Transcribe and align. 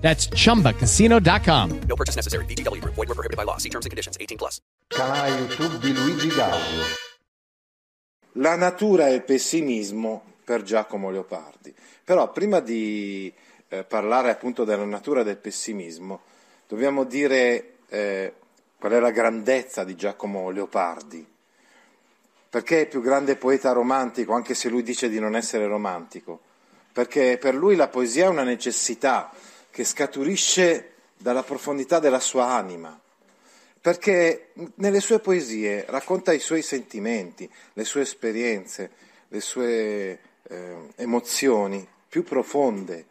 That's 0.00 0.28
chumbacasino.com. 0.28 1.80
No 1.86 1.94
purchase 1.94 2.16
necessary. 2.16 2.44
VGW 2.46 2.80
Group. 2.80 2.94
Void 2.96 3.08
were 3.08 3.14
prohibited 3.14 3.36
by 3.36 3.44
law. 3.44 3.58
See 3.58 3.68
terms 3.68 3.86
and 3.86 3.90
conditions. 3.90 4.16
18 4.18 4.36
plus. 4.36 4.60
Canale 4.88 5.28
YouTube 5.36 5.78
di 5.78 5.92
Luigi 5.94 6.28
Gaudio. 6.28 7.08
La 8.34 8.56
natura 8.56 9.08
e 9.08 9.14
il 9.14 9.22
pessimismo 9.22 10.22
per 10.44 10.62
Giacomo 10.62 11.10
Leopardi. 11.10 11.74
Però 12.04 12.30
prima 12.32 12.60
di 12.60 13.32
eh, 13.68 13.84
parlare 13.84 14.30
appunto 14.30 14.64
della 14.64 14.84
natura 14.84 15.22
del 15.22 15.36
pessimismo, 15.36 16.22
dobbiamo 16.66 17.04
dire 17.04 17.74
eh, 17.88 18.32
qual 18.78 18.92
è 18.92 19.00
la 19.00 19.10
grandezza 19.10 19.84
di 19.84 19.94
Giacomo 19.94 20.50
Leopardi. 20.50 21.24
Perché 22.48 22.78
è 22.78 22.80
il 22.80 22.88
più 22.88 23.00
grande 23.00 23.36
poeta 23.36 23.72
romantico, 23.72 24.32
anche 24.32 24.54
se 24.54 24.68
lui 24.68 24.82
dice 24.82 25.08
di 25.08 25.20
non 25.20 25.36
essere 25.36 25.66
romantico? 25.66 26.40
Perché 26.92 27.38
per 27.40 27.54
lui 27.54 27.76
la 27.76 27.86
poesia 27.86 28.24
è 28.24 28.28
una 28.28 28.42
necessità 28.42 29.30
che 29.70 29.84
scaturisce 29.84 30.92
dalla 31.16 31.42
profondità 31.42 31.98
della 31.98 32.20
sua 32.20 32.46
anima, 32.46 32.98
perché 33.80 34.52
nelle 34.76 35.00
sue 35.00 35.20
poesie 35.20 35.84
racconta 35.88 36.32
i 36.32 36.40
suoi 36.40 36.62
sentimenti, 36.62 37.50
le 37.74 37.84
sue 37.84 38.02
esperienze, 38.02 38.90
le 39.28 39.40
sue 39.40 40.18
eh, 40.42 40.76
emozioni 40.96 41.86
più 42.08 42.24
profonde 42.24 43.06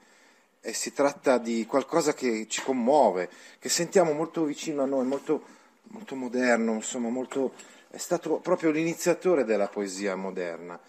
e 0.61 0.73
si 0.73 0.91
tratta 0.93 1.37
di 1.37 1.65
qualcosa 1.65 2.13
che 2.13 2.45
ci 2.49 2.61
commuove, 2.61 3.29
che 3.59 3.69
sentiamo 3.69 4.11
molto 4.11 4.43
vicino 4.43 4.83
a 4.83 4.85
noi, 4.85 5.05
molto, 5.05 5.43
molto 5.83 6.15
moderno, 6.15 6.73
insomma, 6.73 7.09
molto, 7.09 7.53
è 7.89 7.97
stato 7.97 8.39
proprio 8.39 8.71
l'iniziatore 8.71 9.45
della 9.45 9.67
poesia 9.67 10.15
moderna. 10.15 10.79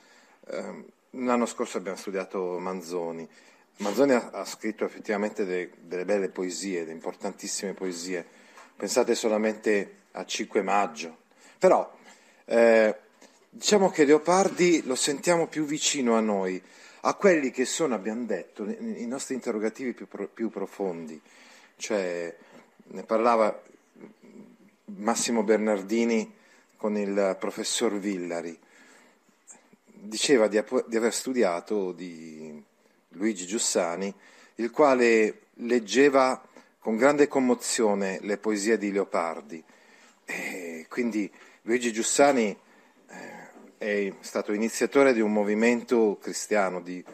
Eh, 0.47 0.85
l'anno 1.11 1.47
scorso 1.47 1.79
abbiamo 1.79 1.97
studiato 1.97 2.59
Manzoni 2.59 3.29
Manzoni 3.81 4.13
ha, 4.13 4.31
ha 4.33 4.45
scritto 4.45 4.85
effettivamente 4.85 5.45
de, 5.45 5.71
delle 5.81 6.05
belle 6.05 6.29
poesie, 6.29 6.81
delle 6.81 6.93
importantissime 6.93 7.73
poesie. 7.73 8.27
Pensate 8.77 9.15
solamente 9.15 10.01
a 10.13 10.25
5 10.25 10.63
maggio. 10.63 11.17
Però 11.59 11.91
eh, 12.45 12.95
diciamo 13.49 13.91
che 13.91 14.05
Leopardi 14.05 14.85
lo 14.85 14.95
sentiamo 14.95 15.47
più 15.47 15.65
vicino 15.65 16.15
a 16.15 16.21
noi, 16.21 16.63
a 17.03 17.15
quelli 17.15 17.51
che 17.51 17.65
sono, 17.65 17.95
abbiamo 17.95 18.25
detto, 18.27 18.65
i 18.69 19.07
nostri 19.07 19.35
interrogativi 19.35 19.95
più, 19.95 20.07
più 20.33 20.51
profondi. 20.51 21.21
Cioè, 21.77 22.37
ne 22.83 23.03
parlava 23.05 23.63
Massimo 24.97 25.43
Bernardini 25.43 26.37
con 26.77 26.99
il 26.99 27.37
professor 27.39 27.99
Villari. 27.99 28.59
Diceva 29.85 30.49
di, 30.49 30.63
di 30.87 30.97
aver 30.97 31.15
studiato 31.15 31.93
di 31.93 32.69
Luigi 33.15 33.47
Giussani, 33.47 34.13
il 34.57 34.71
quale 34.71 35.41
leggeva 35.55 36.41
con 36.79 36.97
grande 36.97 37.29
commozione 37.29 38.19
le 38.23 38.39
poesie 38.39 38.79
di 38.79 38.93
Leopardi. 38.93 39.63
E 40.25 40.87
quindi 40.89 41.31
Luigi 41.63 41.93
Giussani 41.93 42.57
eh, 43.09 43.77
è 43.79 44.13
stato 44.21 44.53
iniziatore 44.53 45.13
di 45.13 45.21
un 45.21 45.33
movimento 45.33 46.19
cristiano 46.21 46.81
di 46.81 47.05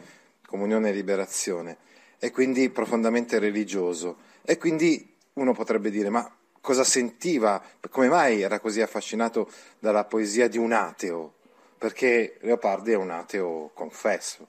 comunione 0.45 0.89
e 0.89 0.93
liberazione 0.93 1.77
e 2.19 2.31
quindi 2.31 2.69
profondamente 2.69 3.39
religioso. 3.39 4.17
E 4.43 4.57
quindi 4.57 5.15
uno 5.33 5.53
potrebbe 5.53 5.89
dire, 5.89 6.09
ma 6.09 6.31
cosa 6.61 6.83
sentiva? 6.83 7.61
Come 7.89 8.07
mai 8.07 8.41
era 8.41 8.59
così 8.59 8.81
affascinato 8.81 9.51
dalla 9.79 10.05
poesia 10.05 10.47
di 10.47 10.57
un 10.57 10.73
ateo? 10.73 11.33
Perché 11.77 12.37
Leopardi 12.41 12.91
è 12.91 12.95
un 12.95 13.11
ateo 13.11 13.71
confesso. 13.73 14.47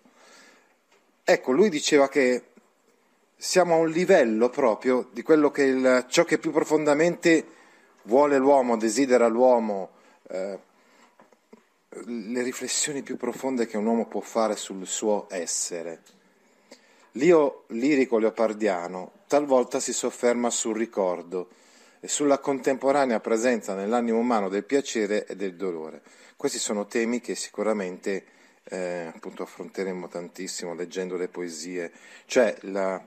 Ecco, 1.30 1.52
lui 1.52 1.68
diceva 1.68 2.08
che 2.08 2.42
siamo 3.36 3.74
a 3.74 3.76
un 3.76 3.90
livello 3.90 4.48
proprio 4.48 5.10
di 5.12 5.20
quello 5.20 5.50
che 5.50 5.62
il, 5.64 6.06
ciò 6.08 6.24
che 6.24 6.38
più 6.38 6.50
profondamente 6.52 7.44
vuole 8.04 8.38
l'uomo, 8.38 8.78
desidera 8.78 9.28
l'uomo, 9.28 9.90
eh, 10.26 10.58
le 12.06 12.42
riflessioni 12.42 13.02
più 13.02 13.18
profonde 13.18 13.66
che 13.66 13.76
un 13.76 13.84
uomo 13.84 14.06
può 14.06 14.22
fare 14.22 14.56
sul 14.56 14.86
suo 14.86 15.26
essere. 15.28 16.00
L'io 17.12 17.64
lirico 17.66 18.16
leopardiano 18.16 19.12
talvolta 19.26 19.80
si 19.80 19.92
sofferma 19.92 20.48
sul 20.48 20.78
ricordo 20.78 21.50
e 22.00 22.08
sulla 22.08 22.38
contemporanea 22.38 23.20
presenza 23.20 23.74
nell'animo 23.74 24.16
umano 24.16 24.48
del 24.48 24.64
piacere 24.64 25.26
e 25.26 25.36
del 25.36 25.56
dolore. 25.56 26.00
Questi 26.38 26.58
sono 26.58 26.86
temi 26.86 27.20
che 27.20 27.34
sicuramente 27.34 28.37
eh, 28.68 29.10
appunto 29.14 29.42
affronteremo 29.42 30.08
tantissimo 30.08 30.74
leggendo 30.74 31.16
le 31.16 31.28
poesie, 31.28 31.90
cioè 32.26 32.56
la... 32.62 33.02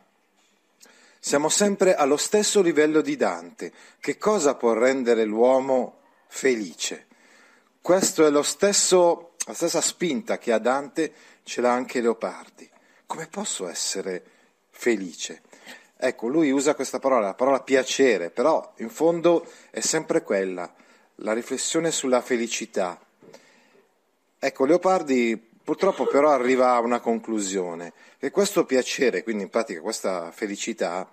siamo 1.19 1.49
sempre 1.49 1.95
allo 1.95 2.17
stesso 2.17 2.61
livello 2.61 3.01
di 3.01 3.15
Dante. 3.15 3.71
Che 3.99 4.17
cosa 4.17 4.55
può 4.55 4.73
rendere 4.73 5.23
l'uomo 5.23 5.99
felice? 6.27 7.07
Questo 7.79 8.25
è 8.25 8.43
stesso, 8.43 9.33
la 9.45 9.53
stessa 9.53 9.81
spinta 9.81 10.37
che 10.37 10.51
ha 10.51 10.59
Dante, 10.59 11.13
ce 11.43 11.61
l'ha 11.61 11.71
anche 11.71 12.01
Leopardi. 12.01 12.69
Come 13.05 13.27
posso 13.27 13.67
essere 13.67 14.23
felice? 14.69 15.41
Ecco, 15.97 16.27
lui 16.27 16.49
usa 16.49 16.73
questa 16.73 16.97
parola, 16.97 17.27
la 17.27 17.33
parola 17.35 17.61
piacere, 17.61 18.31
però 18.31 18.73
in 18.77 18.89
fondo 18.89 19.47
è 19.69 19.81
sempre 19.81 20.23
quella, 20.23 20.73
la 21.15 21.33
riflessione 21.33 21.91
sulla 21.91 22.21
felicità. 22.21 22.99
Ecco, 24.39 24.65
Leopardi 24.65 25.49
Purtroppo 25.63 26.07
però 26.07 26.31
arriva 26.31 26.73
a 26.73 26.79
una 26.79 26.99
conclusione, 26.99 27.93
che 28.17 28.31
questo 28.31 28.65
piacere, 28.65 29.23
quindi 29.23 29.43
in 29.43 29.49
pratica 29.49 29.79
questa 29.81 30.31
felicità, 30.31 31.09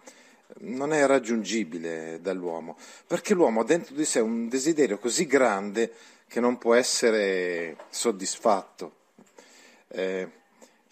non 0.60 0.92
è 0.92 1.04
raggiungibile 1.06 2.18
dall'uomo, 2.20 2.76
perché 3.06 3.34
l'uomo 3.34 3.60
ha 3.60 3.64
dentro 3.64 3.94
di 3.94 4.04
sé 4.04 4.20
un 4.20 4.48
desiderio 4.48 4.98
così 4.98 5.26
grande 5.26 5.92
che 6.26 6.40
non 6.40 6.58
può 6.58 6.74
essere 6.74 7.76
soddisfatto. 7.90 8.96
Eh, 9.88 10.28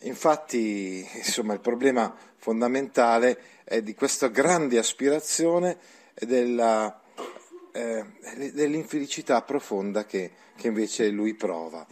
infatti, 0.00 1.06
insomma, 1.14 1.54
il 1.54 1.60
problema 1.60 2.14
fondamentale 2.36 3.38
è 3.64 3.82
di 3.82 3.94
questa 3.94 4.28
grande 4.28 4.78
aspirazione 4.78 5.78
e 6.14 6.26
della, 6.26 7.02
eh, 7.72 8.04
dell'infelicità 8.52 9.42
profonda 9.42 10.04
che, 10.04 10.30
che 10.54 10.68
invece 10.68 11.08
lui 11.08 11.34
prova. 11.34 11.86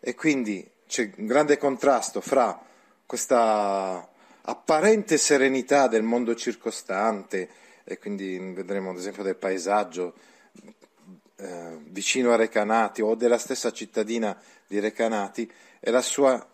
E 0.00 0.14
quindi 0.14 0.68
c'è 0.92 1.10
un 1.16 1.24
grande 1.24 1.56
contrasto 1.56 2.20
fra 2.20 2.60
questa 3.06 4.06
apparente 4.42 5.16
serenità 5.16 5.88
del 5.88 6.02
mondo 6.02 6.34
circostante, 6.34 7.48
e 7.82 7.98
quindi 7.98 8.38
vedremo 8.38 8.90
ad 8.90 8.98
esempio 8.98 9.22
del 9.22 9.36
paesaggio 9.36 10.12
eh, 11.36 11.78
vicino 11.84 12.32
a 12.32 12.36
Recanati 12.36 13.00
o 13.00 13.14
della 13.14 13.38
stessa 13.38 13.72
cittadina 13.72 14.38
di 14.66 14.80
Recanati, 14.80 15.50
e 15.80 15.90
la 15.90 16.02
sua 16.02 16.46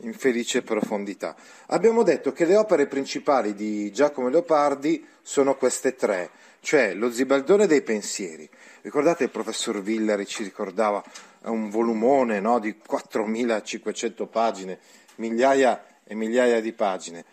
infelice 0.00 0.60
profondità. 0.60 1.34
Abbiamo 1.68 2.02
detto 2.02 2.32
che 2.32 2.44
le 2.44 2.56
opere 2.56 2.86
principali 2.86 3.54
di 3.54 3.90
Giacomo 3.92 4.28
Leopardi 4.28 5.06
sono 5.22 5.56
queste 5.56 5.94
tre, 5.94 6.28
cioè 6.60 6.94
lo 6.94 7.10
Zibaldone 7.10 7.66
dei 7.66 7.82
pensieri. 7.82 8.48
Ricordate 8.82 9.24
il 9.24 9.30
professor 9.30 9.82
Villari 9.82 10.26
ci 10.26 10.42
ricordava 10.42 11.02
un 11.42 11.70
volumone 11.70 12.40
no, 12.40 12.58
di 12.58 12.76
4.500 12.88 14.28
pagine, 14.28 14.78
migliaia 15.16 15.84
e 16.04 16.14
migliaia 16.14 16.60
di 16.60 16.72
pagine, 16.72 17.24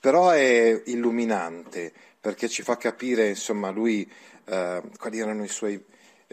però 0.00 0.30
è 0.30 0.82
illuminante 0.86 1.92
perché 2.20 2.48
ci 2.48 2.62
fa 2.62 2.76
capire, 2.76 3.28
insomma, 3.28 3.70
lui 3.70 4.10
eh, 4.46 4.82
quali 4.98 5.18
erano 5.18 5.44
i 5.44 5.48
suoi 5.48 5.82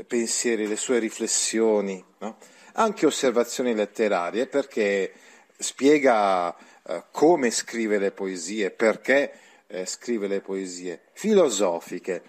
pensieri, 0.07 0.67
le 0.67 0.75
sue 0.75 0.99
riflessioni, 0.99 2.03
no? 2.19 2.37
anche 2.73 3.05
osservazioni 3.05 3.73
letterarie, 3.73 4.47
perché 4.47 5.13
spiega 5.57 6.55
eh, 6.87 7.03
come 7.11 7.51
scrive 7.51 7.97
le 7.97 8.11
poesie, 8.11 8.71
perché 8.71 9.31
eh, 9.67 9.85
scrive 9.85 10.27
le 10.27 10.41
poesie, 10.41 11.01
filosofiche, 11.13 12.21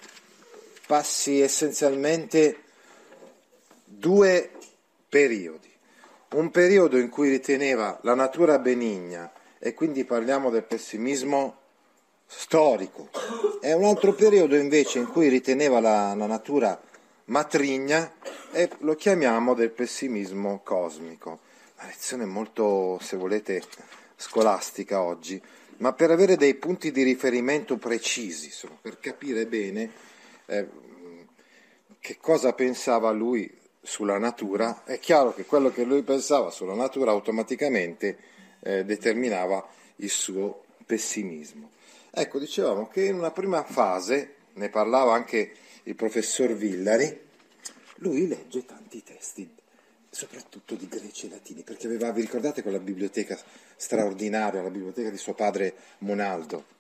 passi 0.87 1.41
essenzialmente 1.41 2.63
due 3.85 4.51
periodi. 5.09 5.74
Un 6.35 6.51
periodo 6.51 6.99
in 6.99 7.11
cui 7.11 7.29
riteneva 7.29 7.97
la 8.03 8.15
natura 8.15 8.59
benigna 8.59 9.33
e 9.57 9.73
quindi 9.73 10.05
parliamo 10.05 10.51
del 10.51 10.65
pessimismo 10.65 11.59
storico, 12.27 13.09
e 13.61 13.73
un 13.73 13.85
altro 13.85 14.15
periodo 14.15 14.57
invece 14.57 14.99
in 14.99 15.07
cui 15.07 15.29
riteneva 15.29 15.79
la, 15.79 16.13
la 16.17 16.27
natura 16.27 16.81
matrigna 17.27 18.15
e 18.51 18.69
lo 18.79 18.97
chiamiamo 18.97 19.55
del 19.55 19.71
pessimismo 19.71 20.61
cosmico. 20.65 21.39
Una 21.79 21.87
lezione 21.87 22.25
molto, 22.25 22.99
se 23.01 23.17
volete, 23.17 23.63
scolastica 24.17 25.03
oggi, 25.03 25.41
ma 25.77 25.93
per 25.93 26.11
avere 26.11 26.37
dei 26.37 26.55
punti 26.55 26.91
di 26.91 27.05
riferimento 27.05 27.77
precisi, 27.77 28.51
per 28.83 28.99
capire 28.99 29.47
bene 29.47 29.89
eh, 30.47 30.67
che 32.01 32.17
cosa 32.21 32.53
pensava 32.55 33.13
lui 33.13 33.63
sulla 33.85 34.19
natura, 34.19 34.83
è 34.85 34.99
chiaro 34.99 35.35
che 35.35 35.45
quello 35.45 35.71
che 35.71 35.85
lui 35.85 36.03
pensava 36.03 36.51
sulla 36.51 36.75
natura 36.75 37.11
automaticamente 37.11 38.19
eh, 38.61 38.85
determinava 38.85 39.67
il 39.97 40.11
suo 40.11 40.65
pessimismo. 40.85 41.71
Ecco, 42.11 42.39
dicevamo 42.39 42.89
che 42.89 43.05
in 43.05 43.15
una 43.15 43.31
prima 43.31 43.63
fase, 43.63 44.35
ne 44.55 44.69
parlava 44.71 45.13
anche 45.13 45.53
il 45.83 45.95
professor 45.95 46.55
Villari, 46.55 47.21
lui 47.97 48.27
legge 48.27 48.65
tanti 48.65 49.03
testi, 49.03 49.49
soprattutto 50.09 50.75
di 50.75 50.89
greci 50.89 51.27
e 51.27 51.31
latini, 51.31 51.63
perché 51.63 51.87
aveva, 51.87 52.11
vi 52.11 52.23
ricordate 52.23 52.63
quella 52.63 52.79
biblioteca 52.79 53.39
straordinaria, 53.77 54.63
la 54.63 54.71
biblioteca 54.71 55.11
di 55.11 55.19
suo 55.19 55.35
padre 55.35 55.75
Monaldo? 55.99 56.73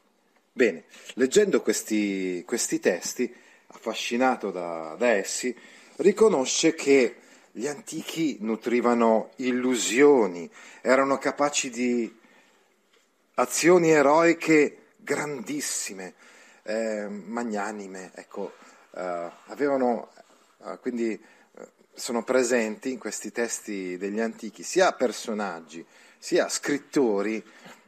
Bene, 0.52 0.84
leggendo 1.14 1.60
questi, 1.60 2.44
questi 2.46 2.80
testi, 2.80 3.32
affascinato 3.66 4.50
da, 4.50 4.94
da 4.96 5.08
essi, 5.08 5.54
riconosce 5.96 6.74
che 6.74 7.16
gli 7.52 7.66
antichi 7.66 8.38
nutrivano 8.40 9.30
illusioni, 9.36 10.50
erano 10.80 11.18
capaci 11.18 11.70
di 11.70 12.12
azioni 13.34 13.90
eroiche 13.90 14.92
grandissime, 14.96 16.14
eh, 16.64 17.06
magnanime, 17.08 18.10
ecco, 18.14 18.54
eh, 18.96 19.30
avevano, 19.46 20.10
eh, 20.64 20.78
quindi 20.80 21.12
eh, 21.12 21.68
sono 21.92 22.24
presenti 22.24 22.90
in 22.90 22.98
questi 22.98 23.30
testi 23.30 23.96
degli 23.96 24.20
antichi 24.20 24.62
sia 24.62 24.92
personaggi, 24.92 25.84
sia 26.18 26.48
scrittori 26.48 27.44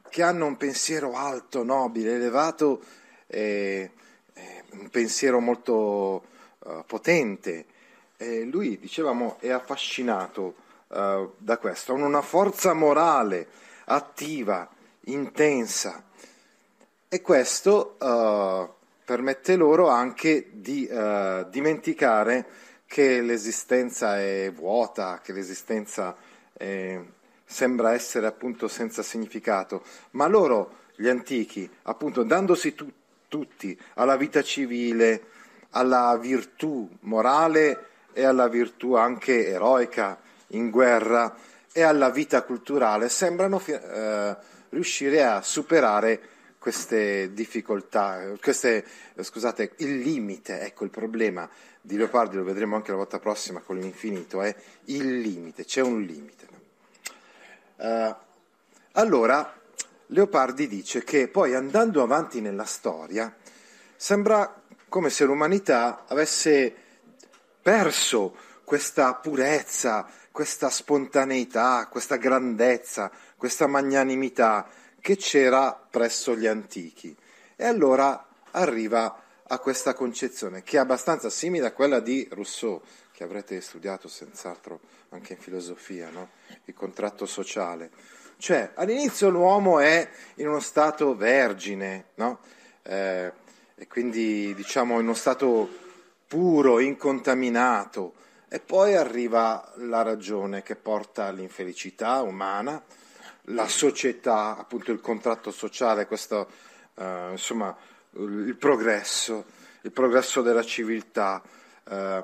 che 0.08 0.22
hanno 0.22 0.46
un 0.46 0.56
pensiero 0.56 1.14
alto, 1.14 1.64
nobile, 1.64 2.14
elevato, 2.14 2.82
un 3.28 4.88
pensiero 4.90 5.40
molto 5.40 6.24
uh, 6.58 6.84
potente 6.86 7.66
e 8.16 8.44
lui, 8.44 8.78
dicevamo, 8.78 9.36
è 9.40 9.50
affascinato 9.50 10.54
uh, 10.88 11.32
da 11.36 11.58
questo, 11.58 11.92
ha 11.92 11.96
una 11.96 12.22
forza 12.22 12.72
morale 12.72 13.48
attiva, 13.84 14.68
intensa. 15.04 16.04
E 17.08 17.20
questo 17.20 17.96
uh, 18.00 18.68
permette 19.04 19.56
loro 19.56 19.88
anche 19.88 20.50
di 20.52 20.88
uh, 20.90 21.48
dimenticare 21.48 22.46
che 22.86 23.20
l'esistenza 23.20 24.18
è 24.18 24.50
vuota, 24.52 25.20
che 25.22 25.32
l'esistenza 25.32 26.16
è, 26.52 27.00
sembra 27.44 27.92
essere 27.92 28.26
appunto 28.26 28.68
senza 28.68 29.02
significato, 29.02 29.82
ma 30.12 30.26
loro, 30.26 30.84
gli 30.96 31.08
antichi, 31.08 31.68
appunto 31.82 32.22
dandosi 32.22 32.74
tu- 32.74 32.92
tutti 33.28 33.78
alla 33.94 34.16
vita 34.16 34.42
civile, 34.42 35.24
alla 35.70 36.16
virtù 36.16 36.88
morale, 37.00 37.88
e 38.16 38.24
alla 38.24 38.48
virtù 38.48 38.94
anche 38.94 39.46
eroica 39.46 40.18
in 40.48 40.70
guerra 40.70 41.36
e 41.70 41.82
alla 41.82 42.08
vita 42.08 42.44
culturale 42.44 43.10
sembrano 43.10 43.62
eh, 43.66 44.36
riuscire 44.70 45.22
a 45.22 45.42
superare 45.42 46.20
queste 46.58 47.34
difficoltà, 47.34 48.32
queste, 48.40 48.86
scusate, 49.20 49.72
il 49.76 49.98
limite, 49.98 50.62
ecco 50.62 50.84
il 50.84 50.90
problema 50.90 51.46
di 51.78 51.98
Leopardi, 51.98 52.36
lo 52.36 52.42
vedremo 52.42 52.74
anche 52.74 52.90
la 52.90 52.96
volta 52.96 53.18
prossima 53.18 53.60
con 53.60 53.76
l'infinito, 53.76 54.40
è 54.40 54.54
il 54.86 55.20
limite, 55.20 55.66
c'è 55.66 55.82
un 55.82 56.00
limite. 56.00 56.46
Uh, 57.76 58.14
allora, 58.92 59.60
Leopardi 60.06 60.66
dice 60.68 61.04
che 61.04 61.28
poi 61.28 61.54
andando 61.54 62.02
avanti 62.02 62.40
nella 62.40 62.64
storia 62.64 63.30
sembra 63.94 64.62
come 64.88 65.10
se 65.10 65.26
l'umanità 65.26 66.06
avesse 66.08 66.84
perso 67.66 68.32
questa 68.62 69.14
purezza, 69.14 70.06
questa 70.30 70.70
spontaneità, 70.70 71.88
questa 71.90 72.14
grandezza, 72.14 73.10
questa 73.36 73.66
magnanimità 73.66 74.68
che 75.00 75.16
c'era 75.16 75.72
presso 75.72 76.36
gli 76.36 76.46
antichi. 76.46 77.16
E 77.56 77.64
allora 77.64 78.24
arriva 78.52 79.20
a 79.42 79.58
questa 79.58 79.94
concezione 79.94 80.62
che 80.62 80.76
è 80.76 80.78
abbastanza 80.78 81.28
simile 81.28 81.66
a 81.66 81.72
quella 81.72 81.98
di 81.98 82.28
Rousseau, 82.30 82.80
che 83.10 83.24
avrete 83.24 83.60
studiato 83.60 84.06
senz'altro 84.06 84.78
anche 85.08 85.32
in 85.32 85.40
filosofia, 85.40 86.08
no? 86.10 86.28
il 86.66 86.74
contratto 86.74 87.26
sociale. 87.26 87.90
Cioè, 88.38 88.74
all'inizio 88.74 89.28
l'uomo 89.28 89.80
è 89.80 90.08
in 90.36 90.46
uno 90.46 90.60
stato 90.60 91.16
vergine, 91.16 92.10
no? 92.14 92.38
eh, 92.82 93.32
e 93.74 93.88
quindi 93.88 94.54
diciamo 94.54 95.00
in 95.00 95.06
uno 95.06 95.14
stato 95.14 95.84
puro, 96.26 96.80
incontaminato. 96.80 98.14
E 98.48 98.60
poi 98.60 98.94
arriva 98.94 99.72
la 99.76 100.02
ragione 100.02 100.62
che 100.62 100.76
porta 100.76 101.26
all'infelicità 101.26 102.20
umana, 102.22 102.82
la 103.50 103.68
società, 103.68 104.56
appunto 104.56 104.92
il 104.92 105.00
contratto 105.00 105.50
sociale, 105.50 106.06
questo, 106.06 106.48
eh, 106.94 107.28
insomma, 107.32 107.76
il 108.12 108.56
progresso, 108.56 109.44
il 109.82 109.92
progresso 109.92 110.42
della 110.42 110.62
civiltà, 110.62 111.42
eh, 111.88 112.22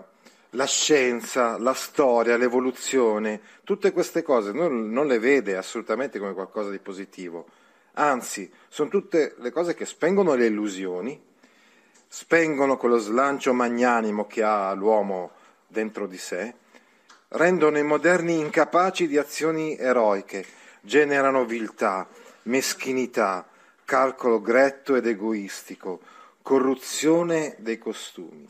la 0.51 0.67
scienza, 0.67 1.59
la 1.59 1.75
storia, 1.75 2.37
l'evoluzione, 2.37 3.41
tutte 3.65 3.93
queste 3.93 4.23
cose 4.23 4.53
non, 4.53 4.91
non 4.91 5.07
le 5.07 5.19
vede 5.19 5.57
assolutamente 5.57 6.19
come 6.19 6.35
qualcosa 6.35 6.71
di 6.71 6.79
positivo, 6.79 7.47
anzi 7.95 8.51
sono 8.69 8.89
tutte 8.89 9.35
le 9.39 9.51
cose 9.51 9.75
che 9.75 9.87
spengono 9.87 10.35
le 10.35 10.47
illusioni 10.47 11.31
spengono 12.15 12.77
quello 12.77 12.99
slancio 12.99 13.55
magnanimo 13.55 14.27
che 14.27 14.43
ha 14.43 14.71
l'uomo 14.75 15.31
dentro 15.67 16.07
di 16.07 16.19
sé, 16.19 16.53
rendono 17.29 17.79
i 17.79 17.83
moderni 17.83 18.39
incapaci 18.39 19.09
di 19.09 19.17
azioni 19.17 19.79
eroiche, 19.79 20.45
generano 20.83 21.47
viltà, 21.47 22.07
meschinità, 22.43 23.47
calcolo 23.87 24.43
gretto 24.43 24.95
ed 24.95 25.07
egoistico, 25.07 26.01
corruzione 26.43 27.57
dei 27.61 27.79
costumi. 27.79 28.47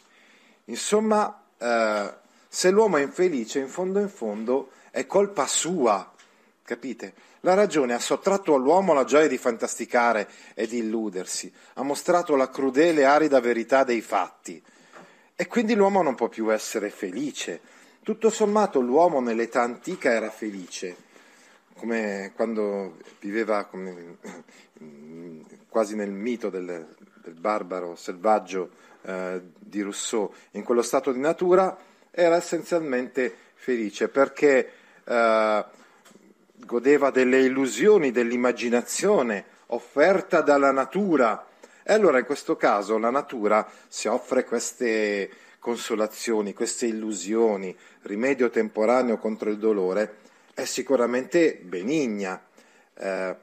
Insomma, 0.65 1.45
eh, 1.57 2.13
se 2.49 2.71
l'uomo 2.71 2.97
è 2.97 3.03
infelice, 3.03 3.61
in 3.61 3.69
fondo 3.69 4.01
in 4.01 4.09
fondo 4.09 4.73
è 4.91 5.07
colpa 5.07 5.47
sua, 5.47 6.13
capite? 6.65 7.15
La 7.45 7.55
ragione 7.55 7.93
ha 7.93 7.99
sottratto 7.99 8.55
all'uomo 8.55 8.93
la 8.93 9.03
gioia 9.03 9.27
di 9.27 9.37
fantasticare 9.37 10.29
e 10.55 10.69
di 10.69 10.79
illudersi, 10.79 11.53
ha 11.75 11.83
mostrato 11.83 12.37
la 12.37 12.49
crudele 12.49 13.01
e 13.01 13.05
arida 13.05 13.41
verità 13.41 13.83
dei 13.83 14.01
fatti. 14.01 14.63
E 15.35 15.47
quindi 15.49 15.75
l'uomo 15.75 16.03
non 16.03 16.15
può 16.15 16.29
più 16.29 16.53
essere 16.53 16.89
felice. 16.89 17.61
Tutto 18.05 18.31
sommato 18.31 18.81
l'uomo 18.81 19.21
nell'età 19.21 19.61
antica 19.61 20.13
era 20.13 20.31
felice, 20.31 20.95
come 21.75 22.31
quando 22.37 22.99
viveva 23.19 23.65
come, 23.65 24.19
quasi 25.69 25.97
nel 25.97 26.13
mito 26.13 26.49
del, 26.49 26.95
del 27.25 27.35
barbaro 27.35 27.97
selvaggio 27.97 28.71
eh, 29.03 29.41
di 29.59 29.81
Rousseau, 29.81 30.33
in 30.53 30.63
quello 30.63 30.83
stato 30.83 31.11
di 31.11 31.19
natura, 31.19 31.77
era 32.13 32.37
essenzialmente 32.37 33.35
felice 33.55 34.09
perché 34.09 34.73
eh, 35.05 35.65
godeva 36.65 37.11
delle 37.11 37.41
illusioni, 37.41 38.11
dell'immaginazione 38.11 39.45
offerta 39.67 40.41
dalla 40.41 40.71
natura. 40.71 41.47
E 41.83 41.93
allora 41.93 42.19
in 42.19 42.25
questo 42.25 42.57
caso 42.57 42.99
la 42.99 43.11
natura 43.11 43.69
si 43.89 44.09
offre 44.09 44.45
queste 44.45 45.31
consolazioni, 45.59 46.55
queste 46.55 46.87
illusioni, 46.87 47.77
rimedio 48.03 48.51
temporaneo 48.51 49.19
contro 49.19 49.51
il 49.51 49.59
dolore, 49.59 50.17
è 50.55 50.65
sicuramente 50.65 51.61
benigna. 51.63 52.41
Eh, 52.95 53.37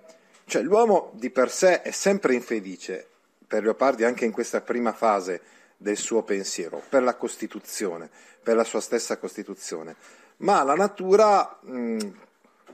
cioè 0.46 0.62
l'uomo 0.62 1.12
di 1.14 1.30
per 1.30 1.52
sé 1.52 1.82
è 1.82 1.92
sempre 1.92 2.34
infelice, 2.34 3.08
per 3.48 3.64
Leopardi 3.64 4.04
anche 4.04 4.26
in 4.26 4.32
questa 4.32 4.62
prima 4.62 4.94
fase 4.94 5.42
del 5.78 5.98
suo 5.98 6.24
pensiero, 6.24 6.82
per 6.90 7.04
la 7.04 7.16
Costituzione, 7.16 8.10
per 8.42 8.56
la 8.56 8.64
sua 8.64 8.82
stessa 8.82 9.18
Costituzione, 9.18 9.96
ma 10.38 10.64
la 10.64 10.76
natura 10.76 11.60
mh, 11.62 11.98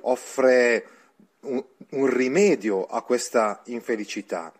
offre 0.06 0.88
un, 1.42 1.64
un, 1.92 2.06
rimedio 2.08 2.86
a 2.86 3.02
questa 3.02 3.62
infelicità. 3.66 4.52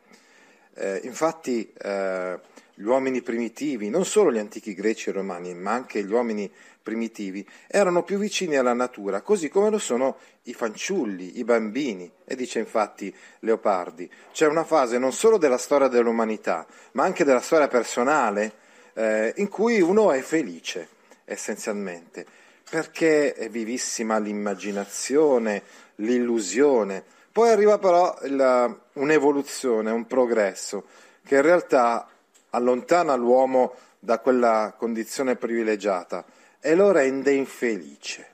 Eh, 0.74 1.02
infatti 1.04 1.72
eh, 1.82 2.40
gli 2.74 2.84
uomini 2.84 3.22
primitivi, 3.22 3.90
non 3.90 4.06
solo 4.06 4.32
gli 4.32 4.38
antichi 4.38 4.74
greci 4.74 5.10
e 5.10 5.14
romani, 5.14 5.54
ma 5.54 5.72
anche 5.72 6.04
gli 6.04 6.12
uomini 6.12 6.52
primitivi, 6.82 7.48
erano 7.68 8.04
più 8.04 8.18
vicini 8.18 8.58
alla 8.58 8.74
natura, 8.74 9.22
così 9.22 9.50
come 9.50 9.70
lo 9.70 9.80
sono 9.80 10.18
i 10.44 10.54
fanciulli, 10.54 11.40
i 11.40 11.44
bambini. 11.44 12.12
E 12.25 12.36
dice 12.36 12.60
infatti 12.60 13.14
Leopardi, 13.40 14.10
c'è 14.32 14.48
una 14.48 14.64
fase 14.64 14.98
non 14.98 15.12
solo 15.12 15.38
della 15.38 15.58
storia 15.58 15.88
dell'umanità, 15.88 16.68
ma 16.92 17.04
anche 17.04 17.24
della 17.24 17.40
storia 17.40 17.68
personale, 17.68 18.54
eh, 18.94 19.34
in 19.38 19.48
cui 19.48 19.82
uno 19.82 20.12
è 20.12 20.22
felice, 20.22 20.90
essenzialmente 21.25 22.44
perché 22.69 23.34
è 23.34 23.50
vivissima 23.50 24.17
l'immaginazione, 24.17 25.63
l'illusione. 25.95 27.03
Poi 27.31 27.50
arriva 27.50 27.77
però 27.77 28.17
il, 28.24 28.79
un'evoluzione, 28.93 29.91
un 29.91 30.07
progresso, 30.07 30.86
che 31.25 31.36
in 31.36 31.41
realtà 31.41 32.07
allontana 32.50 33.15
l'uomo 33.15 33.74
da 34.00 34.19
quella 34.19 34.74
condizione 34.77 35.36
privilegiata 35.36 36.25
e 36.60 36.75
lo 36.75 36.91
rende 36.91 37.31
infelice. 37.31 38.31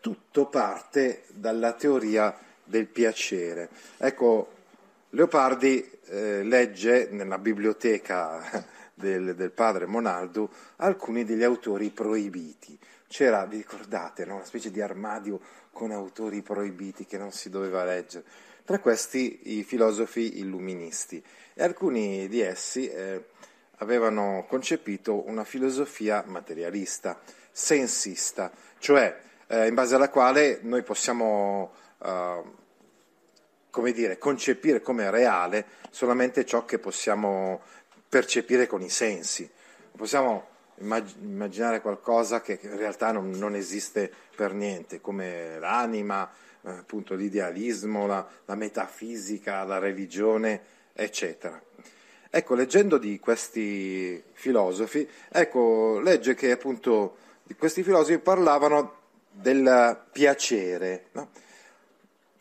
Tutto 0.00 0.46
parte 0.46 1.24
dalla 1.28 1.72
teoria 1.72 2.36
del 2.62 2.86
piacere. 2.86 3.68
Ecco, 3.96 4.52
Leopardi 5.10 5.90
eh, 6.06 6.42
legge 6.42 7.08
nella 7.10 7.38
biblioteca 7.38 8.64
del, 8.94 9.34
del 9.34 9.50
padre 9.50 9.86
Monaldo 9.86 10.50
alcuni 10.76 11.24
degli 11.24 11.42
autori 11.42 11.90
proibiti. 11.90 12.78
C'era, 13.06 13.44
vi 13.46 13.58
ricordate, 13.58 14.24
no? 14.24 14.36
una 14.36 14.44
specie 14.44 14.70
di 14.70 14.80
armadio 14.80 15.40
con 15.72 15.90
autori 15.90 16.42
proibiti 16.42 17.04
che 17.04 17.18
non 17.18 17.32
si 17.32 17.50
doveva 17.50 17.84
leggere. 17.84 18.24
Tra 18.64 18.78
questi 18.78 19.58
i 19.58 19.62
filosofi 19.62 20.38
illuministi 20.38 21.22
e 21.52 21.62
alcuni 21.62 22.28
di 22.28 22.40
essi 22.40 22.88
eh, 22.88 23.26
avevano 23.78 24.46
concepito 24.48 25.28
una 25.28 25.44
filosofia 25.44 26.24
materialista, 26.26 27.20
sensista, 27.50 28.50
cioè 28.78 29.20
eh, 29.48 29.66
in 29.66 29.74
base 29.74 29.94
alla 29.94 30.08
quale 30.08 30.60
noi 30.62 30.82
possiamo 30.82 31.72
eh, 32.02 32.42
come 33.70 33.92
dire, 33.92 34.18
concepire 34.18 34.80
come 34.80 35.10
reale 35.10 35.66
solamente 35.90 36.46
ciò 36.46 36.64
che 36.64 36.78
possiamo 36.78 37.60
percepire 38.14 38.68
con 38.68 38.80
i 38.80 38.90
sensi. 38.90 39.50
Possiamo 39.96 40.46
immaginare 40.78 41.80
qualcosa 41.80 42.40
che 42.40 42.60
in 42.62 42.76
realtà 42.76 43.10
non, 43.10 43.30
non 43.30 43.56
esiste 43.56 44.08
per 44.36 44.52
niente, 44.52 45.00
come 45.00 45.58
l'anima, 45.58 46.30
eh, 46.62 46.70
appunto 46.70 47.16
l'idealismo, 47.16 48.06
la, 48.06 48.24
la 48.44 48.54
metafisica, 48.54 49.64
la 49.64 49.78
religione, 49.78 50.62
eccetera. 50.92 51.60
Ecco, 52.30 52.54
leggendo 52.54 52.98
di 52.98 53.18
questi 53.18 54.22
filosofi, 54.30 55.08
ecco, 55.32 55.98
legge 55.98 56.34
che 56.34 56.52
appunto 56.52 57.16
questi 57.58 57.82
filosofi 57.82 58.18
parlavano 58.18 58.98
del 59.28 60.04
piacere. 60.12 61.06
No? 61.12 61.30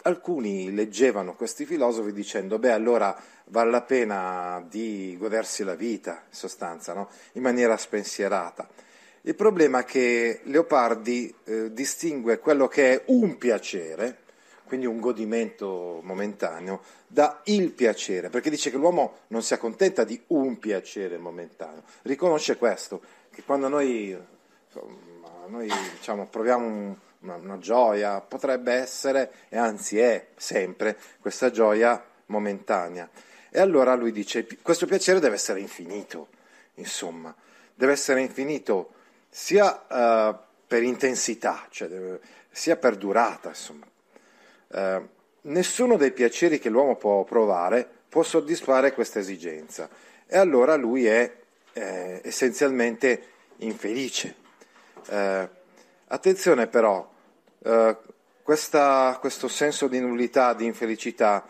Alcuni 0.04 0.72
leggevano 0.72 1.34
questi 1.34 1.66
filosofi 1.66 2.14
dicendo, 2.14 2.60
beh, 2.60 2.72
allora 2.74 3.20
vale 3.54 3.70
la 3.70 3.84
pena 3.84 4.66
di 4.68 5.16
godersi 5.16 5.64
la 5.64 5.76
vita, 5.76 6.24
in 6.28 6.36
sostanza, 6.36 6.94
no? 6.94 7.10
in 7.34 7.44
maniera 7.44 7.78
spensierata. 7.78 8.68
Il 9.22 9.36
problema 9.36 9.82
è 9.82 9.86
che 9.86 10.42
Leopardi 10.46 11.34
eh, 11.44 11.72
distingue 11.72 12.40
quello 12.40 12.68
che 12.68 12.94
è 12.94 13.04
un 13.08 13.38
piacere, 13.38 14.22
quindi 14.64 14.88
un 14.88 15.00
godimento 15.00 16.00
momentaneo, 16.02 16.82
da 17.06 17.42
il 17.44 17.70
piacere, 17.70 18.30
perché 18.30 18.50
dice 18.50 18.72
che 18.72 18.78
l'uomo 18.78 19.20
non 19.28 19.44
si 19.44 19.54
accontenta 19.54 20.04
di 20.04 20.20
un 20.28 20.58
piacere 20.58 21.20
momentaneo, 21.20 21.84
riconosce 22.02 22.58
questo, 22.58 23.02
che 23.30 23.44
quando 23.44 23.68
noi, 23.68 24.18
insomma, 24.66 25.46
noi 25.46 25.70
diciamo, 25.92 26.26
proviamo 26.26 26.66
un, 26.66 26.96
una, 27.20 27.36
una 27.36 27.60
gioia, 27.60 28.20
potrebbe 28.20 28.74
essere, 28.74 29.32
e 29.50 29.60
anzi 29.60 30.00
è 30.00 30.30
sempre, 30.38 30.98
questa 31.20 31.52
gioia 31.52 32.04
momentanea. 32.26 33.08
E 33.56 33.60
allora 33.60 33.94
lui 33.94 34.12
dice, 34.12 34.48
questo 34.64 34.88
piacere 34.88 35.20
deve 35.20 35.36
essere 35.36 35.60
infinito, 35.60 36.30
insomma, 36.76 37.34
deve 37.76 37.92
essere 37.92 38.20
infinito 38.20 38.94
sia 39.30 39.86
uh, 39.88 40.36
per 40.66 40.82
intensità, 40.82 41.68
cioè 41.70 41.88
deve, 41.88 42.20
sia 42.50 42.78
per 42.78 42.96
durata, 42.96 43.50
insomma. 43.50 43.86
Uh, 44.70 45.08
nessuno 45.42 45.98
dei 45.98 46.12
piaceri 46.12 46.58
che 46.58 46.70
l'uomo 46.70 46.96
può 46.96 47.24
provare 47.24 47.88
può 48.10 48.24
soddisfare 48.24 48.94
questa 48.94 49.20
esigenza 49.20 49.88
e 50.26 50.36
allora 50.36 50.76
lui 50.76 51.06
è 51.06 51.32
eh, 51.74 52.22
essenzialmente 52.24 53.28
infelice. 53.58 54.36
Eh, 55.10 55.50
attenzione 56.08 56.68
però, 56.68 57.08
eh, 57.64 57.98
questa, 58.42 59.18
questo 59.20 59.48
senso 59.48 59.88
di 59.88 60.00
nullità, 60.00 60.54
di 60.54 60.66
infelicità, 60.66 61.44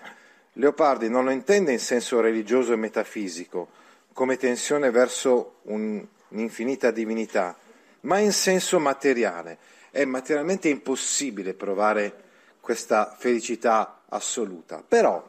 Leopardi 0.53 1.10
non 1.10 1.25
lo 1.25 1.31
intende 1.31 1.72
in 1.72 1.79
senso 1.79 2.19
religioso 2.19 2.74
e 2.74 2.77
metafisico, 2.77 3.69
come 4.13 4.38
tensione 4.38 4.91
verso 4.91 5.55
un, 5.63 6.05
un'infinita 6.29 6.91
divinità, 6.91 7.57
ma 8.01 8.19
in 8.19 8.31
senso 8.31 8.79
materiale. 8.79 9.57
È 9.89 10.05
materialmente 10.05 10.69
impossibile 10.69 11.53
provare 11.53 12.22
questa 12.60 13.15
felicità 13.17 14.01
assoluta. 14.10 14.83
Però, 14.88 15.27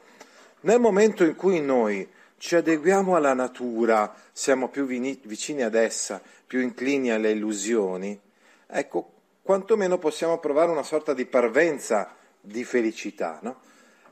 nel 0.61 0.81
momento 0.81 1.25
in 1.25 1.37
cui 1.37 1.61
noi 1.61 2.07
ci 2.39 2.57
adeguiamo 2.57 3.17
alla 3.17 3.35
natura, 3.35 4.15
siamo 4.33 4.69
più 4.69 4.85
vicini 4.85 5.63
ad 5.63 5.75
essa, 5.75 6.21
più 6.47 6.61
inclini 6.61 7.11
alle 7.11 7.31
illusioni, 7.31 8.19
ecco, 8.67 9.13
quantomeno 9.43 9.99
possiamo 9.99 10.39
provare 10.39 10.71
una 10.71 10.83
sorta 10.83 11.15
di 11.15 11.25
parvenza 11.25 12.15
di 12.41 12.65
felicità, 12.65 13.39
no? 13.43 13.61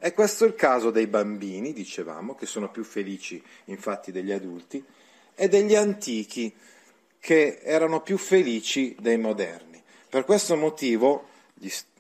È 0.03 0.13
questo 0.15 0.45
il 0.45 0.57
caso 0.57 0.91
dei 0.91 1.07
bambini, 1.07 1.73
dicevamo, 1.73 2.35
che 2.35 2.45
sono 2.45 2.69
più 2.73 2.83
felici 2.83 3.41
infatti 3.67 4.11
degli 4.11 4.33
adulti, 4.33 4.85
e 5.33 5.49
degli 5.49 5.77
antichi, 5.77 6.53
che 7.21 7.61
erano 7.63 8.01
più 8.01 8.19
felici 8.19 8.97
dei 8.99 9.17
moderni. 9.17 9.81
Per 10.09 10.25
questo 10.25 10.57
motivo, 10.57 11.29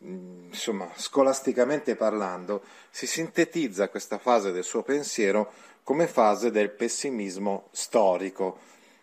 insomma, 0.00 0.90
scolasticamente 0.96 1.94
parlando, 1.94 2.64
si 2.90 3.06
sintetizza 3.06 3.88
questa 3.88 4.18
fase 4.18 4.50
del 4.50 4.64
suo 4.64 4.82
pensiero 4.82 5.52
come 5.84 6.08
fase 6.08 6.50
del 6.50 6.70
pessimismo 6.70 7.68
storico, 7.70 8.58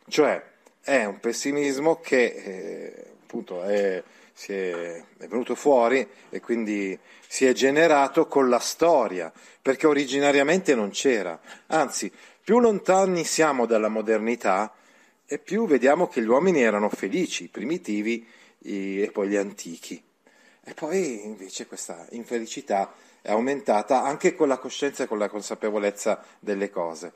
cioè 0.10 0.44
è 0.82 1.06
un 1.06 1.22
pessimismo 1.22 2.02
che 2.02 2.26
eh, 2.26 3.06
appunto 3.24 3.64
è, 3.64 4.04
è, 4.48 5.04
è 5.18 5.28
venuto 5.28 5.56
fuori 5.56 6.08
e 6.30 6.40
quindi 6.40 6.98
si 7.28 7.46
è 7.46 7.54
generato 7.54 8.28
con 8.28 8.50
la 8.50 8.60
storia, 8.60 9.32
perché 9.62 9.86
originariamente 9.86 10.74
non 10.76 10.90
c'era. 10.90 11.40
Anzi, 11.68 12.12
più 12.44 12.60
lontani 12.60 13.24
siamo 13.24 13.66
dalla 13.66 13.90
modernità 13.90 14.74
e 15.26 15.38
più 15.38 15.68
vediamo 15.68 16.08
che 16.08 16.22
gli 16.22 16.28
uomini 16.28 16.62
erano 16.62 16.90
felici, 16.90 17.44
i 17.44 17.50
primitivi 17.50 18.26
e 18.62 19.10
poi 19.14 19.28
gli 19.28 19.36
antichi. 19.36 20.02
E 20.64 20.74
poi 20.74 21.26
invece 21.26 21.68
questa 21.68 22.08
infelicità 22.12 22.94
è 23.22 23.32
aumentata 23.32 24.04
anche 24.04 24.36
con 24.36 24.48
la 24.48 24.58
coscienza 24.58 25.04
e 25.04 25.08
con 25.08 25.18
la 25.18 25.30
consapevolezza 25.30 26.24
delle 26.40 26.70
cose. 26.70 27.12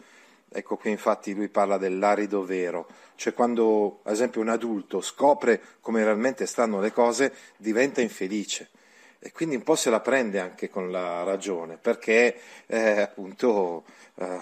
Ecco 0.55 0.77
qui 0.77 0.91
infatti 0.91 1.33
lui 1.33 1.50
parla 1.50 1.77
dell'arido 1.77 2.45
vero, 2.45 2.88
cioè 3.15 3.33
quando 3.33 4.01
ad 4.03 4.13
esempio 4.13 4.39
un 4.39 4.50
adulto 4.50 5.01
scopre 5.01 5.60
come 5.81 6.03
realmente 6.03 6.45
stanno 6.45 6.79
le 6.79 6.91
cose 6.91 7.33
diventa 7.57 8.01
infelice 8.01 8.69
e 9.17 9.31
quindi 9.31 9.55
un 9.55 9.63
po' 9.63 9.75
se 9.75 9.89
la 9.89 10.00
prende 10.00 10.39
anche 10.39 10.69
con 10.69 10.91
la 10.91 11.24
ragione 11.24 11.77
perché 11.77 12.39
eh, 12.67 13.01
appunto 13.01 13.83
eh, 14.15 14.39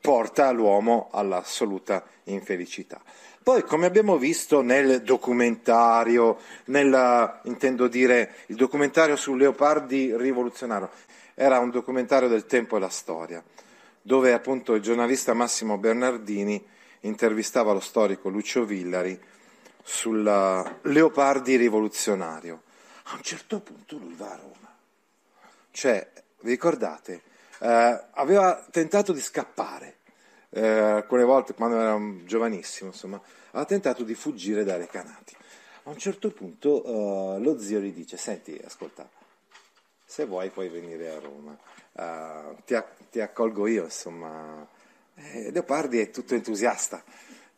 porta 0.00 0.50
l'uomo 0.50 1.08
all'assoluta 1.12 2.04
infelicità. 2.24 3.00
Poi, 3.42 3.62
come 3.64 3.86
abbiamo 3.86 4.18
visto 4.18 4.62
nel 4.62 5.02
documentario, 5.02 6.38
nella, 6.66 7.40
intendo 7.44 7.88
dire 7.88 8.34
il 8.46 8.56
documentario 8.56 9.16
su 9.16 9.34
Leopardi 9.34 10.16
rivoluzionario, 10.16 10.90
era 11.34 11.58
un 11.58 11.70
documentario 11.70 12.28
del 12.28 12.46
tempo 12.46 12.76
e 12.76 12.80
la 12.80 12.88
storia, 12.88 13.42
dove 14.02 14.32
appunto 14.32 14.74
il 14.74 14.82
giornalista 14.82 15.32
Massimo 15.32 15.78
Bernardini 15.78 16.62
intervistava 17.00 17.72
lo 17.72 17.80
storico 17.80 18.28
Lucio 18.28 18.64
Villari 18.64 19.18
sul 19.82 20.22
Leopardi 20.82 21.56
rivoluzionario. 21.56 22.62
A 23.04 23.14
un 23.14 23.22
certo 23.22 23.60
punto 23.60 23.96
lui 23.96 24.14
va 24.14 24.32
a 24.32 24.36
Roma. 24.36 24.76
Cioè, 25.70 26.10
vi 26.40 26.50
ricordate? 26.50 27.22
Eh, 27.58 28.04
aveva 28.12 28.66
tentato 28.70 29.12
di 29.12 29.20
scappare 29.20 29.98
eh, 30.50 30.66
alcune 30.66 31.24
volte 31.24 31.54
quando 31.54 31.80
era 31.80 31.98
giovanissimo, 32.24 32.90
insomma, 32.90 33.20
ha 33.52 33.64
tentato 33.64 34.02
di 34.02 34.14
fuggire 34.14 34.64
dai 34.64 34.78
recanati. 34.78 35.36
A 35.84 35.90
un 35.90 35.98
certo 35.98 36.30
punto 36.30 36.88
uh, 36.88 37.42
lo 37.42 37.58
zio 37.58 37.80
gli 37.80 37.92
dice, 37.92 38.16
senti, 38.16 38.58
ascolta, 38.64 39.08
se 40.12 40.26
vuoi 40.26 40.50
puoi 40.50 40.68
venire 40.68 41.08
a 41.08 41.18
Roma, 41.18 41.56
uh, 41.92 42.54
ti, 42.66 42.78
ti, 43.10 43.20
accolgo 43.22 43.66
io, 43.66 43.84
insomma. 43.84 44.68
E 45.14 45.50
Leopardi 45.50 46.00
è 46.00 46.10
tutto 46.10 46.34
entusiasta, 46.34 47.02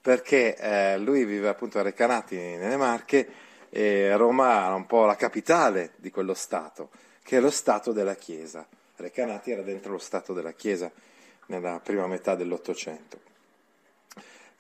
perché 0.01 0.55
eh, 0.55 0.99
lui 0.99 1.25
vive 1.25 1.49
appunto 1.49 1.81
a 1.81 1.83
Recanati, 1.83 2.37
nelle 2.37 2.77
Marche, 2.77 3.29
e 3.71 4.17
Roma 4.17 4.67
era 4.67 4.75
un 4.75 4.87
po' 4.87 5.05
la 5.05 5.17
capitale 5.17 5.95
di 5.97 6.13
quello 6.13 6.33
Stato, 6.33 6.91
che 7.25 7.39
è 7.39 7.41
lo 7.41 7.51
Stato 7.51 7.91
della 7.91 8.15
Chiesa. 8.15 8.65
Recanati 8.95 9.51
era 9.51 9.63
dentro 9.63 9.91
lo 9.91 9.99
Stato 9.99 10.33
della 10.33 10.53
Chiesa 10.53 10.89
nella 11.47 11.81
prima 11.83 12.07
metà 12.07 12.37
dell'Ottocento. 12.37 13.19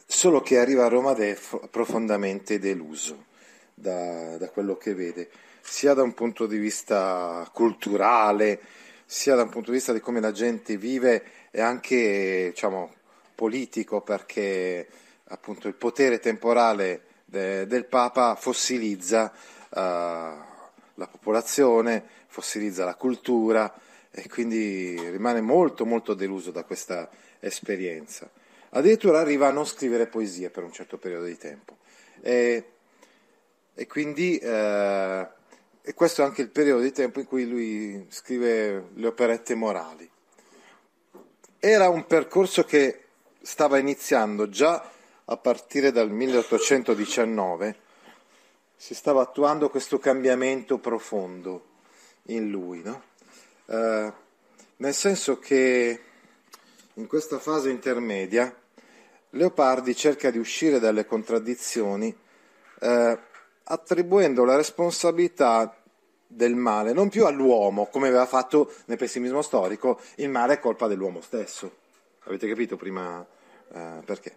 Solo 0.04 0.40
che 0.40 0.58
arriva 0.58 0.86
a 0.86 0.88
Roma 0.88 1.12
ed 1.12 1.20
è 1.20 1.38
profondamente 1.70 2.58
deluso 2.58 3.26
da, 3.72 4.36
da 4.36 4.48
quello 4.50 4.76
che 4.76 4.94
vede, 4.94 5.30
sia 5.66 5.94
da 5.94 6.02
un 6.02 6.12
punto 6.12 6.47
di 6.47 6.59
vista 6.59 7.49
culturale, 7.52 8.61
sia 9.06 9.35
da 9.35 9.42
un 9.42 9.49
punto 9.49 9.71
di 9.71 9.78
vista 9.78 9.92
di 9.92 10.00
come 10.00 10.21
la 10.21 10.30
gente 10.30 10.76
vive 10.76 11.25
e 11.50 11.61
anche 11.61 12.50
diciamo, 12.52 12.92
politico, 13.35 14.02
perché 14.02 14.87
appunto 15.25 15.66
il 15.66 15.75
potere 15.75 16.21
temporale 16.21 17.02
de, 17.25 17.66
del 17.66 17.87
Papa 17.87 18.35
fossilizza 18.35 19.33
uh, 19.71 19.76
la 19.76 21.09
popolazione, 21.11 22.05
fossilizza 22.27 22.85
la 22.85 22.94
cultura, 22.94 23.72
e 24.11 24.29
quindi 24.29 24.96
rimane 25.11 25.40
molto 25.40 25.85
molto 25.85 26.14
deluso 26.14 26.50
da 26.50 26.62
questa 26.62 27.09
esperienza. 27.40 28.31
Addirittura 28.70 29.18
arriva 29.18 29.48
a 29.48 29.53
non 29.53 29.66
scrivere 29.66 30.07
poesie 30.07 30.50
per 30.50 30.62
un 30.62 30.72
certo 30.72 30.98
periodo 30.98 31.24
di 31.24 31.37
tempo. 31.37 31.79
E, 32.20 32.64
e 33.74 33.87
quindi 33.87 34.38
eh, 34.38 35.29
e 35.87 35.92
questo 35.92 36.23
è 36.23 36.25
anche 36.25 36.40
il 36.40 36.49
periodo 36.49 36.81
di 36.81 36.92
tempo 36.92 37.20
in 37.20 37.27
cui 37.27 37.47
lui 37.47 38.07
scrive 38.09 38.88
le 38.94 39.07
operette 39.07 39.55
morali. 39.55 40.09
Era 41.59 41.90
un 41.90 42.07
percorso 42.07 42.64
che 42.64 43.05
stava 43.42 43.77
iniziando 43.77 44.49
già 44.49 44.90
a 45.27 45.37
partire 45.37 45.92
dal 45.92 46.11
1819, 46.11 47.77
si 48.75 48.94
stava 48.94 49.20
attuando 49.20 49.68
questo 49.68 49.99
cambiamento 49.99 50.79
profondo 50.79 51.66
in 52.29 52.49
lui, 52.49 52.81
no? 52.83 53.03
Eh, 53.66 54.12
nel 54.77 54.94
senso 54.94 55.38
che 55.38 56.01
in 56.94 57.07
questa 57.07 57.38
fase 57.38 57.68
intermedia 57.68 58.55
Leopardi 59.31 59.94
cerca 59.94 60.31
di 60.31 60.38
uscire 60.38 60.79
dalle 60.79 61.05
contraddizioni 61.05 62.16
eh, 62.81 63.18
attribuendo 63.64 64.44
la 64.44 64.57
responsabilità 64.57 65.77
del 66.27 66.55
male 66.55 66.92
non 66.92 67.09
più 67.09 67.27
all'uomo, 67.27 67.87
come 67.87 68.09
aveva 68.09 68.27
fatto 68.27 68.72
nel 68.87 68.98
pessimismo 68.98 69.42
storico, 69.42 70.00
il 70.16 70.29
male 70.29 70.55
è 70.55 70.59
colpa 70.59 70.87
dell'uomo 70.87 71.20
stesso. 71.20 71.83
Avete 72.24 72.48
capito 72.48 72.77
prima 72.77 73.24
eh, 73.72 74.03
perché? 74.05 74.37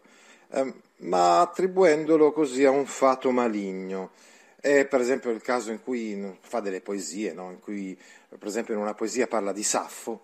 Eh, 0.50 0.74
ma 0.98 1.42
attribuendolo 1.42 2.32
così 2.32 2.66
a 2.66 2.72
un 2.72 2.86
fato 2.86 3.32
maligno. 3.32 4.12
È 4.60 4.86
per 4.86 5.02
esempio 5.02 5.32
il 5.32 5.42
caso 5.42 5.72
in 5.72 5.82
cui 5.82 6.38
fa 6.42 6.60
delle 6.60 6.82
poesie, 6.82 7.34
no? 7.34 7.52
in 7.52 7.60
cui 7.60 7.98
per 8.28 8.48
esempio 8.48 8.74
in 8.74 8.80
una 8.80 8.94
poesia 8.94 9.28
parla 9.28 9.52
di 9.52 9.64
Saffo 9.64 10.24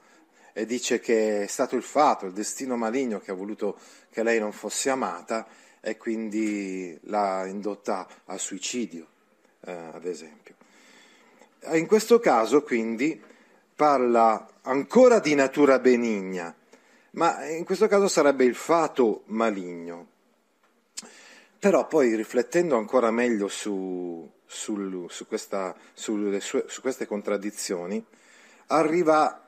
e 0.53 0.65
dice 0.65 0.99
che 0.99 1.43
è 1.43 1.47
stato 1.47 1.75
il 1.75 1.83
fato, 1.83 2.25
il 2.25 2.33
destino 2.33 2.75
maligno 2.75 3.19
che 3.19 3.31
ha 3.31 3.35
voluto 3.35 3.77
che 4.11 4.23
lei 4.23 4.39
non 4.39 4.51
fosse 4.51 4.89
amata 4.89 5.47
e 5.85 5.97
quindi 5.97 6.97
l'ha 7.03 7.45
indotta 7.45 8.07
al 8.27 8.39
suicidio, 8.39 9.05
eh, 9.65 9.71
ad 9.71 10.05
esempio. 10.05 10.55
In 11.73 11.87
questo 11.87 12.21
caso 12.21 12.63
quindi 12.63 13.21
parla 13.75 14.47
ancora 14.61 15.19
di 15.19 15.35
natura 15.35 15.79
benigna, 15.79 16.55
ma 17.11 17.45
in 17.47 17.65
questo 17.65 17.87
caso 17.87 18.07
sarebbe 18.07 18.45
il 18.45 18.55
fato 18.55 19.23
maligno. 19.25 20.07
Però 21.59 21.85
poi 21.85 22.15
riflettendo 22.15 22.77
ancora 22.77 23.11
meglio 23.11 23.49
su, 23.49 24.29
sul, 24.45 25.07
su, 25.09 25.27
questa, 25.27 25.75
sue, 25.91 26.39
su, 26.39 26.81
queste 26.81 27.05
contraddizioni, 27.05 28.01
arriva 28.67 29.47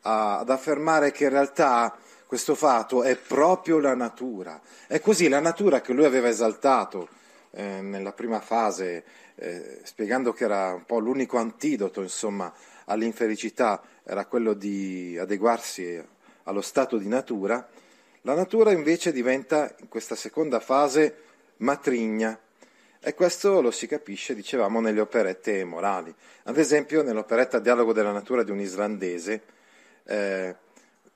a, 0.00 0.38
ad 0.38 0.48
affermare 0.48 1.12
che 1.12 1.24
in 1.24 1.30
realtà 1.30 1.94
questo 2.34 2.56
fatto 2.56 3.04
è 3.04 3.14
proprio 3.14 3.78
la 3.78 3.94
natura. 3.94 4.60
È 4.88 4.98
così 4.98 5.28
la 5.28 5.38
natura 5.38 5.80
che 5.80 5.92
lui 5.92 6.04
aveva 6.04 6.26
esaltato 6.26 7.08
eh, 7.52 7.80
nella 7.80 8.10
prima 8.10 8.40
fase, 8.40 9.04
eh, 9.36 9.78
spiegando 9.84 10.32
che 10.32 10.42
era 10.42 10.74
un 10.74 10.84
po' 10.84 10.98
l'unico 10.98 11.36
antidoto 11.38 12.02
insomma, 12.02 12.52
all'infelicità, 12.86 13.80
era 14.02 14.26
quello 14.26 14.52
di 14.52 15.16
adeguarsi 15.16 16.02
allo 16.42 16.60
stato 16.60 16.96
di 16.96 17.06
natura. 17.06 17.64
La 18.22 18.34
natura 18.34 18.72
invece 18.72 19.12
diventa 19.12 19.72
in 19.78 19.86
questa 19.86 20.16
seconda 20.16 20.58
fase 20.58 21.16
matrigna. 21.58 22.36
E 22.98 23.14
questo 23.14 23.60
lo 23.60 23.70
si 23.70 23.86
capisce, 23.86 24.34
dicevamo, 24.34 24.80
nelle 24.80 24.98
operette 24.98 25.62
morali. 25.62 26.12
Ad 26.46 26.58
esempio, 26.58 27.04
nell'operetta 27.04 27.60
Dialogo 27.60 27.92
della 27.92 28.10
natura 28.10 28.42
di 28.42 28.50
un 28.50 28.58
islandese 28.58 29.42
eh, 30.02 30.56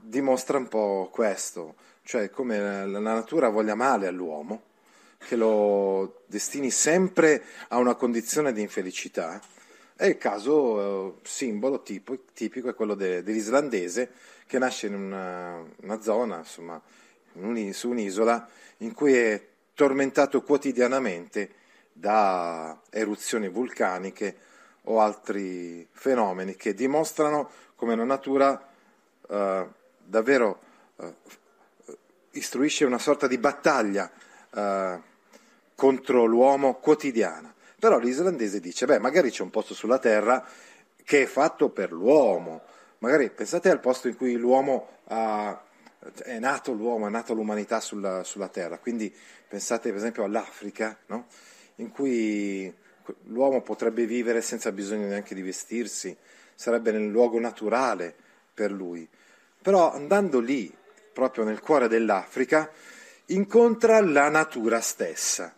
dimostra 0.00 0.58
un 0.58 0.68
po' 0.68 1.08
questo, 1.12 1.74
cioè 2.02 2.30
come 2.30 2.86
la, 2.86 2.98
natura 2.98 3.48
voglia 3.48 3.74
male 3.74 4.06
all'uomo, 4.06 4.62
che 5.18 5.36
lo 5.36 6.22
destini 6.26 6.70
sempre 6.70 7.42
a 7.68 7.78
una 7.78 7.94
condizione 7.94 8.52
di 8.52 8.62
infelicità. 8.62 9.40
E 9.96 10.06
il 10.06 10.16
caso 10.16 11.16
eh, 11.18 11.20
simbolo 11.24 11.82
tipo, 11.82 12.16
tipico 12.32 12.70
è 12.70 12.74
quello 12.74 12.94
de, 12.94 13.22
dell'islandese 13.22 14.12
che 14.46 14.58
nasce 14.58 14.86
in 14.86 14.94
una, 14.94 15.62
una 15.82 16.00
zona, 16.00 16.38
insomma, 16.38 16.80
un, 17.32 17.72
su 17.72 17.90
un'isola 17.90 18.48
in 18.78 18.94
cui 18.94 19.14
è 19.14 19.44
tormentato 19.74 20.42
quotidianamente 20.42 21.50
da 21.92 22.80
eruzioni 22.90 23.48
vulcaniche 23.48 24.36
o 24.84 25.00
altri 25.00 25.86
fenomeni 25.90 26.54
che 26.56 26.74
dimostrano 26.74 27.50
come 27.74 27.96
la 27.96 28.04
natura 28.04 28.68
eh, 29.28 29.66
davvero 30.08 30.60
eh, 30.96 31.14
istruisce 32.32 32.84
una 32.84 32.98
sorta 32.98 33.26
di 33.26 33.38
battaglia 33.38 34.10
eh, 34.54 35.00
contro 35.74 36.24
l'uomo 36.24 36.74
quotidiana. 36.74 37.54
Però 37.78 37.98
l'islandese 37.98 38.60
dice, 38.60 38.86
beh, 38.86 38.98
magari 38.98 39.30
c'è 39.30 39.42
un 39.42 39.50
posto 39.50 39.74
sulla 39.74 39.98
Terra 39.98 40.44
che 41.04 41.22
è 41.22 41.26
fatto 41.26 41.70
per 41.70 41.92
l'uomo, 41.92 42.62
magari 42.98 43.30
pensate 43.30 43.70
al 43.70 43.80
posto 43.80 44.08
in 44.08 44.16
cui 44.16 44.36
l'uomo 44.36 44.88
ha 45.04 45.62
è 46.22 46.38
nato 46.38 46.72
l'uomo, 46.72 47.06
è 47.06 47.10
nata 47.10 47.32
l'umanità 47.32 47.80
sulla, 47.80 48.22
sulla 48.24 48.48
terra, 48.48 48.78
quindi 48.78 49.12
pensate 49.48 49.88
per 49.88 49.98
esempio 49.98 50.24
all'Africa, 50.24 50.96
no? 51.06 51.26
in 51.76 51.90
cui 51.90 52.72
l'uomo 53.24 53.62
potrebbe 53.62 54.06
vivere 54.06 54.40
senza 54.40 54.70
bisogno 54.72 55.06
neanche 55.06 55.34
di 55.34 55.42
vestirsi, 55.42 56.16
sarebbe 56.54 56.92
nel 56.92 57.08
luogo 57.08 57.38
naturale 57.38 58.14
per 58.54 58.70
lui. 58.70 59.08
Però 59.62 59.92
andando 59.92 60.40
lì, 60.40 60.74
proprio 61.12 61.44
nel 61.44 61.60
cuore 61.60 61.88
dell'Africa, 61.88 62.70
incontra 63.26 64.00
la 64.00 64.28
natura 64.28 64.80
stessa, 64.80 65.52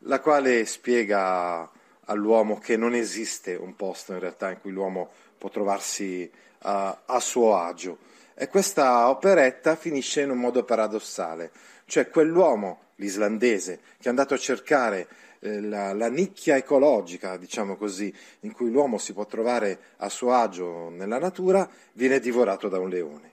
la 0.00 0.20
quale 0.20 0.64
spiega 0.66 1.70
all'uomo 2.06 2.58
che 2.58 2.76
non 2.76 2.94
esiste 2.94 3.54
un 3.54 3.76
posto 3.76 4.12
in 4.12 4.20
realtà 4.20 4.50
in 4.50 4.60
cui 4.60 4.70
l'uomo 4.70 5.10
può 5.38 5.50
trovarsi 5.50 6.30
a, 6.60 7.02
a 7.04 7.20
suo 7.20 7.56
agio. 7.56 7.98
E 8.34 8.48
questa 8.48 9.08
operetta 9.08 9.76
finisce 9.76 10.22
in 10.22 10.30
un 10.30 10.38
modo 10.38 10.64
paradossale, 10.64 11.50
cioè 11.86 12.08
quell'uomo, 12.08 12.80
l'islandese, 12.96 13.80
che 13.98 14.06
è 14.06 14.08
andato 14.08 14.34
a 14.34 14.38
cercare 14.38 15.06
eh, 15.44 15.60
la, 15.60 15.92
la, 15.92 16.08
nicchia 16.08 16.56
ecologica, 16.56 17.36
diciamo 17.36 17.76
così, 17.76 18.12
in 18.40 18.52
cui 18.52 18.70
l'uomo 18.70 18.96
si 18.96 19.12
può 19.12 19.26
trovare 19.26 19.78
a 19.98 20.08
suo 20.08 20.32
agio 20.32 20.88
nella 20.88 21.18
natura, 21.18 21.68
viene 21.92 22.18
divorato 22.18 22.68
da 22.68 22.78
un 22.78 22.88
leone. 22.88 23.32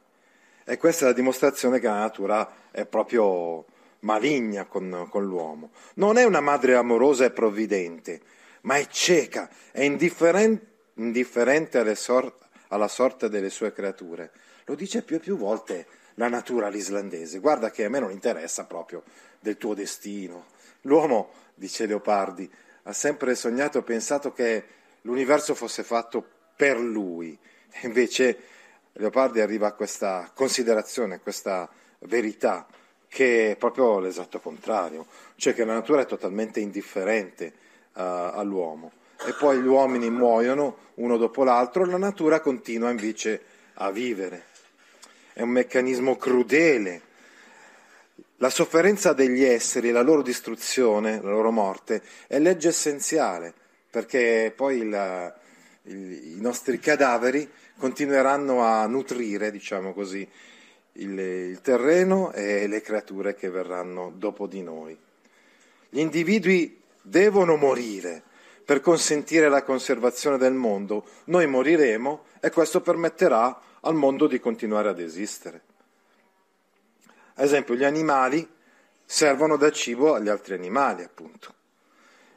E 0.65 0.77
questa 0.77 1.05
è 1.05 1.07
la 1.07 1.13
dimostrazione 1.13 1.79
che 1.79 1.87
la 1.87 1.99
natura 1.99 2.69
è 2.69 2.85
proprio 2.85 3.65
maligna 3.99 4.65
con, 4.65 5.07
con 5.09 5.23
l'uomo. 5.23 5.71
Non 5.95 6.17
è 6.17 6.25
una 6.25 6.41
madre 6.41 6.75
amorosa 6.75 7.23
e 7.23 7.31
provvidente, 7.31 8.19
ma 8.61 8.75
è 8.75 8.85
cieca, 8.87 9.49
è 9.71 9.81
indifferente, 9.81 10.65
indifferente 10.95 11.95
sor- 11.95 12.35
alla 12.67 12.89
sorte 12.89 13.29
delle 13.29 13.49
sue 13.49 13.71
creature. 13.71 14.31
Lo 14.65 14.75
dice 14.75 15.01
più 15.01 15.15
e 15.15 15.19
più 15.19 15.37
volte 15.37 15.87
la 16.15 16.27
natura 16.27 16.67
all'islandese. 16.67 17.39
Guarda 17.39 17.71
che 17.71 17.85
a 17.85 17.89
me 17.89 17.99
non 17.99 18.11
interessa 18.11 18.65
proprio 18.65 19.03
del 19.39 19.55
tuo 19.55 19.73
destino. 19.73 20.47
L'uomo, 20.81 21.29
dice 21.61 21.85
Leopardi, 21.85 22.51
ha 22.83 22.91
sempre 22.91 23.35
sognato 23.35 23.77
e 23.77 23.83
pensato 23.83 24.33
che 24.33 24.63
l'universo 25.01 25.53
fosse 25.53 25.83
fatto 25.83 26.25
per 26.55 26.79
lui. 26.79 27.37
E 27.69 27.85
invece 27.85 28.37
Leopardi 28.93 29.41
arriva 29.41 29.67
a 29.67 29.73
questa 29.73 30.31
considerazione, 30.33 31.15
a 31.15 31.19
questa 31.19 31.69
verità, 31.99 32.65
che 33.07 33.51
è 33.51 33.55
proprio 33.57 33.99
l'esatto 33.99 34.39
contrario, 34.39 35.05
cioè 35.35 35.53
che 35.53 35.63
la 35.63 35.73
natura 35.73 36.01
è 36.01 36.05
totalmente 36.07 36.59
indifferente 36.59 37.53
uh, 37.93 37.99
all'uomo. 38.33 38.91
E 39.23 39.35
poi 39.37 39.61
gli 39.61 39.67
uomini 39.67 40.09
muoiono 40.09 40.77
uno 40.95 41.17
dopo 41.17 41.43
l'altro, 41.43 41.85
la 41.85 41.97
natura 41.97 42.39
continua 42.39 42.89
invece 42.89 43.43
a 43.75 43.91
vivere. 43.91 44.45
È 45.33 45.43
un 45.43 45.49
meccanismo 45.49 46.15
crudele. 46.17 47.09
La 48.41 48.49
sofferenza 48.49 49.13
degli 49.13 49.43
esseri, 49.43 49.91
la 49.91 50.01
loro 50.01 50.23
distruzione, 50.23 51.21
la 51.21 51.29
loro 51.29 51.51
morte, 51.51 52.01
è 52.25 52.39
legge 52.39 52.69
essenziale, 52.69 53.53
perché 53.87 54.51
poi 54.55 54.77
il, 54.77 55.33
il, 55.83 56.37
i 56.37 56.41
nostri 56.41 56.79
cadaveri 56.79 57.47
continueranno 57.77 58.63
a 58.63 58.87
nutrire, 58.87 59.51
diciamo 59.51 59.93
così, 59.93 60.27
il, 60.93 61.19
il 61.19 61.61
terreno 61.61 62.31
e 62.33 62.65
le 62.65 62.81
creature 62.81 63.35
che 63.35 63.51
verranno 63.51 64.11
dopo 64.15 64.47
di 64.47 64.63
noi. 64.63 64.97
Gli 65.89 65.99
individui 65.99 66.81
devono 66.99 67.57
morire 67.57 68.23
per 68.65 68.79
consentire 68.81 69.49
la 69.49 69.61
conservazione 69.61 70.39
del 70.39 70.53
mondo. 70.53 71.05
Noi 71.25 71.45
moriremo 71.45 72.23
e 72.39 72.49
questo 72.49 72.81
permetterà 72.81 73.61
al 73.81 73.93
mondo 73.93 74.25
di 74.25 74.39
continuare 74.39 74.89
ad 74.89 74.99
esistere. 74.99 75.69
Ad 77.35 77.45
esempio, 77.45 77.75
gli 77.75 77.83
animali 77.83 78.47
servono 79.05 79.57
da 79.57 79.71
cibo 79.71 80.13
agli 80.13 80.29
altri 80.29 80.53
animali, 80.53 81.03
appunto. 81.03 81.53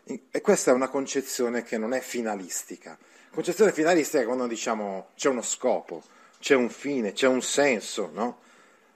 E 0.05 0.41
questa 0.41 0.71
è 0.71 0.75
una 0.75 0.89
concezione 0.89 1.63
che 1.63 1.79
non 1.79 1.95
è 1.95 2.01
finalistica. 2.01 2.99
Concezione 3.31 3.73
finalistica 3.73 4.23
è 4.23 4.27
quando 4.27 4.47
diciamo 4.47 5.09
c'è 5.17 5.29
uno 5.29 5.43
scopo, 5.43 6.03
c'è 6.39 6.55
un 6.55 6.69
fine, 6.69 7.13
c'è 7.13 7.27
un 7.27 7.43
senso, 7.43 8.11
no? 8.13 8.39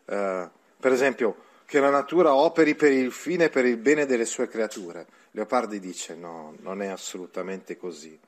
Eh, 0.04 0.48
per 0.78 0.92
esempio, 0.92 1.46
che 1.64 1.80
la 1.80 1.90
natura 1.90 2.34
operi 2.34 2.74
per 2.74 2.92
il 2.92 3.10
fine 3.12 3.44
e 3.44 3.48
per 3.50 3.64
il 3.64 3.76
bene 3.76 4.06
delle 4.06 4.24
sue 4.24 4.48
creature. 4.48 5.06
Leopardi 5.32 5.80
dice 5.80 6.14
no, 6.14 6.54
non 6.60 6.82
è 6.82 6.86
assolutamente 6.86 7.76
così. 7.76 8.18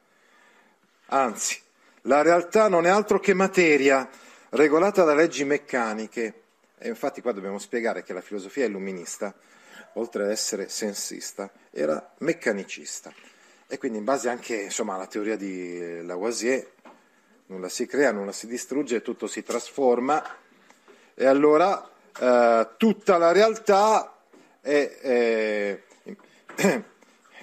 Anzi, 1.07 1.61
la 2.03 2.23
realtà 2.23 2.69
non 2.69 2.87
è 2.87 2.89
altro 2.89 3.19
che 3.19 3.35
materia, 3.35 4.09
regolata 4.51 5.05
da 5.05 5.15
leggi 5.15 5.45
meccaniche. 5.45 6.43
E 6.83 6.89
infatti 6.89 7.21
qua 7.21 7.33
dobbiamo 7.33 7.59
spiegare 7.59 8.03
che 8.03 8.15
la 8.15 8.23
filosofia 8.23 8.65
illuminista, 8.65 9.35
oltre 9.95 10.25
ad 10.25 10.31
essere 10.31 10.71
sensista, 10.71 11.51
era 11.71 12.15
meccanicista. 12.21 13.13
E 13.67 13.77
quindi 13.77 13.99
in 13.99 14.05
base 14.05 14.31
anche 14.31 14.63
insomma, 14.63 14.95
alla 14.95 15.07
teoria 15.07 15.37
di 15.37 16.03
Lavoisier, 16.03 16.67
nulla 17.47 17.69
si 17.69 17.85
crea, 17.85 18.13
nulla 18.13 18.33
si 18.33 18.47
distrugge, 18.47 19.03
tutto 19.03 19.27
si 19.27 19.43
trasforma. 19.43 20.25
E 21.15 21.27
allora 21.27 21.87
eh, 22.19 22.69
tutta 22.79 23.19
la 23.19 23.33
realtà 23.33 24.17
è, 24.63 24.99
è 25.03 25.83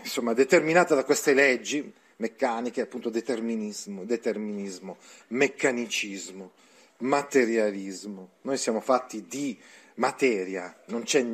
insomma, 0.01 0.33
determinata 0.33 0.95
da 0.95 1.03
queste 1.03 1.35
leggi 1.35 1.93
meccaniche, 2.15 2.81
appunto 2.81 3.11
determinismo, 3.11 4.03
determinismo, 4.03 4.97
meccanicismo, 5.27 6.51
materialismo. 6.99 8.29
Noi 8.41 8.57
siamo 8.57 8.79
fatti 8.79 9.25
di 9.27 9.57
materia, 9.95 10.75
non 10.87 11.03
c'è 11.03 11.25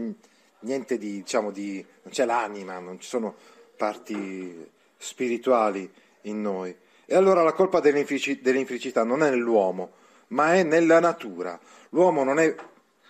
niente 0.59 0.97
di, 0.97 1.17
diciamo, 1.17 1.51
di, 1.51 1.85
non 2.03 2.13
c'è 2.13 2.25
l'anima, 2.25 2.79
non 2.79 2.99
ci 2.99 3.07
sono 3.07 3.35
parti 3.75 4.69
spirituali 4.97 5.91
in 6.21 6.41
noi. 6.41 6.75
E 7.05 7.15
allora 7.15 7.43
la 7.43 7.53
colpa 7.53 7.79
dell'infelicità 7.79 9.03
non 9.03 9.23
è 9.23 9.29
nell'uomo, 9.29 9.91
ma 10.27 10.53
è 10.55 10.63
nella 10.63 10.99
natura. 10.99 11.59
L'uomo 11.89 12.23
non 12.23 12.39
è 12.39 12.55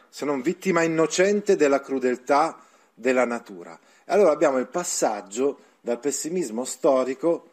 se 0.09 0.25
non 0.25 0.41
vittima 0.41 0.83
innocente 0.83 1.55
della 1.55 1.79
crudeltà 1.79 2.59
della 2.93 3.25
natura. 3.25 3.79
E 4.05 4.11
allora 4.11 4.31
abbiamo 4.31 4.57
il 4.57 4.67
passaggio 4.67 5.59
dal 5.81 5.99
pessimismo 5.99 6.65
storico 6.65 7.51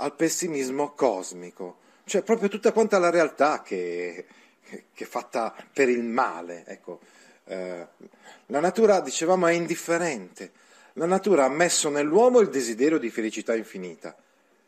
al 0.00 0.14
pessimismo 0.14 0.92
cosmico, 0.92 1.76
cioè 2.10 2.22
proprio 2.22 2.48
tutta 2.48 2.72
quanta 2.72 2.98
la 2.98 3.08
realtà 3.08 3.62
che, 3.62 4.26
che 4.92 5.04
è 5.04 5.06
fatta 5.06 5.54
per 5.72 5.88
il 5.88 6.02
male. 6.02 6.64
Ecco. 6.66 6.98
Eh, 7.44 7.86
la 8.46 8.58
natura, 8.58 9.00
dicevamo, 9.00 9.46
è 9.46 9.52
indifferente. 9.52 10.50
La 10.94 11.06
natura 11.06 11.44
ha 11.44 11.48
messo 11.48 11.88
nell'uomo 11.88 12.40
il 12.40 12.48
desiderio 12.48 12.98
di 12.98 13.10
felicità 13.10 13.54
infinita, 13.54 14.16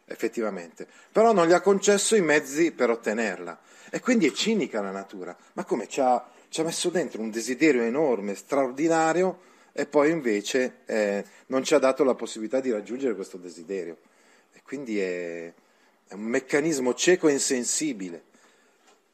effettivamente, 0.05 0.87
però 1.11 1.33
non 1.33 1.49
gli 1.49 1.53
ha 1.53 1.61
concesso 1.61 2.15
i 2.15 2.21
mezzi 2.21 2.71
per 2.71 2.91
ottenerla. 2.91 3.59
E 3.91 3.99
quindi 3.99 4.29
è 4.29 4.31
cinica 4.31 4.81
la 4.81 4.93
natura. 4.93 5.37
Ma 5.55 5.65
come 5.65 5.89
ci 5.89 6.01
ha 6.01 6.25
ci 6.49 6.61
ha 6.61 6.65
messo 6.65 6.91
dentro 6.91 7.23
un 7.23 7.31
desiderio 7.31 7.83
enorme, 7.83 8.35
straordinario, 8.35 9.41
e 9.73 9.87
poi 9.87 10.11
invece 10.11 10.81
eh, 10.85 11.25
non 11.47 11.65
ci 11.65 11.73
ha 11.73 11.79
dato 11.79 12.05
la 12.05 12.15
possibilità 12.15 12.61
di 12.61 12.71
raggiungere 12.71 13.15
questo 13.15 13.39
desiderio. 13.39 13.97
E 14.53 14.61
quindi 14.63 15.01
è, 15.01 15.51
è 16.13 16.15
un 16.15 16.25
meccanismo 16.25 16.93
cieco 16.93 17.29
e 17.29 17.33
insensibile 17.33 18.25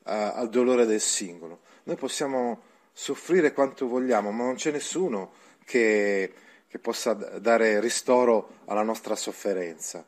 a, 0.04 0.32
al 0.32 0.48
dolore 0.48 0.84
del 0.84 1.00
singolo. 1.00 1.60
Noi 1.84 1.94
possiamo 1.94 2.62
soffrire 2.92 3.52
quanto 3.52 3.86
vogliamo, 3.86 4.32
ma 4.32 4.44
non 4.44 4.56
c'è 4.56 4.72
nessuno 4.72 5.32
che, 5.64 6.32
che 6.66 6.78
possa 6.80 7.14
dare 7.14 7.78
ristoro 7.78 8.62
alla 8.64 8.82
nostra 8.82 9.14
sofferenza. 9.14 10.04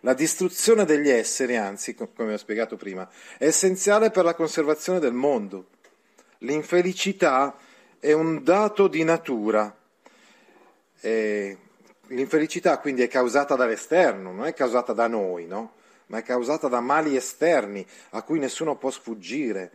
La 0.00 0.12
distruzione 0.12 0.84
degli 0.84 1.08
esseri, 1.08 1.56
anzi, 1.56 1.94
come 1.94 2.34
ho 2.34 2.36
spiegato 2.36 2.76
prima, 2.76 3.08
è 3.38 3.46
essenziale 3.46 4.10
per 4.10 4.24
la 4.24 4.34
conservazione 4.34 4.98
del 4.98 5.14
mondo. 5.14 5.68
L'infelicità 6.38 7.56
è 8.00 8.12
un 8.12 8.42
dato 8.42 8.88
di 8.88 9.04
natura. 9.04 9.74
E 11.00 11.58
l'infelicità 12.08 12.78
quindi 12.78 13.02
è 13.02 13.08
causata 13.08 13.54
dall'esterno, 13.54 14.32
non 14.32 14.46
è 14.46 14.52
causata 14.52 14.92
da 14.92 15.06
noi, 15.06 15.46
no? 15.46 15.82
Ma 16.14 16.20
è 16.20 16.22
causata 16.22 16.68
da 16.68 16.78
mali 16.78 17.16
esterni 17.16 17.84
a 18.10 18.22
cui 18.22 18.38
nessuno 18.38 18.76
può 18.76 18.88
sfuggire. 18.88 19.72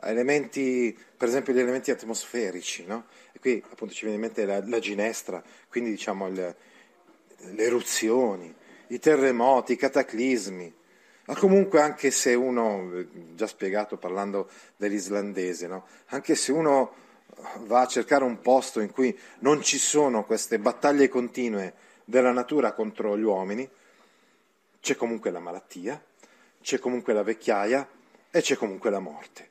Elementi, 0.00 0.96
per 1.16 1.28
esempio 1.28 1.52
gli 1.52 1.58
elementi 1.58 1.90
atmosferici, 1.90 2.86
no? 2.86 3.04
e 3.32 3.38
qui 3.38 3.62
appunto 3.70 3.92
ci 3.92 4.06
viene 4.06 4.14
in 4.14 4.22
mente 4.22 4.46
la, 4.46 4.66
la 4.66 4.78
ginestra, 4.78 5.42
quindi 5.68 5.90
diciamo 5.90 6.28
il, 6.28 6.56
le 7.36 7.62
eruzioni, 7.62 8.54
i 8.86 8.98
terremoti, 8.98 9.72
i 9.72 9.76
cataclismi, 9.76 10.74
ma 11.26 11.36
comunque 11.36 11.82
anche 11.82 12.10
se 12.10 12.32
uno, 12.32 13.04
già 13.34 13.46
spiegato 13.46 13.98
parlando 13.98 14.48
dell'islandese, 14.78 15.66
no? 15.66 15.86
anche 16.06 16.36
se 16.36 16.52
uno 16.52 16.94
va 17.64 17.82
a 17.82 17.86
cercare 17.86 18.24
un 18.24 18.40
posto 18.40 18.80
in 18.80 18.90
cui 18.90 19.14
non 19.40 19.60
ci 19.60 19.76
sono 19.76 20.24
queste 20.24 20.58
battaglie 20.58 21.10
continue 21.10 21.74
della 22.02 22.32
natura 22.32 22.72
contro 22.72 23.18
gli 23.18 23.24
uomini, 23.24 23.68
c'è 24.86 24.94
comunque 24.94 25.32
la 25.32 25.40
malattia, 25.40 26.00
c'è 26.62 26.78
comunque 26.78 27.12
la 27.12 27.24
vecchiaia 27.24 27.88
e 28.30 28.40
c'è 28.40 28.54
comunque 28.54 28.88
la 28.88 29.00
morte. 29.00 29.48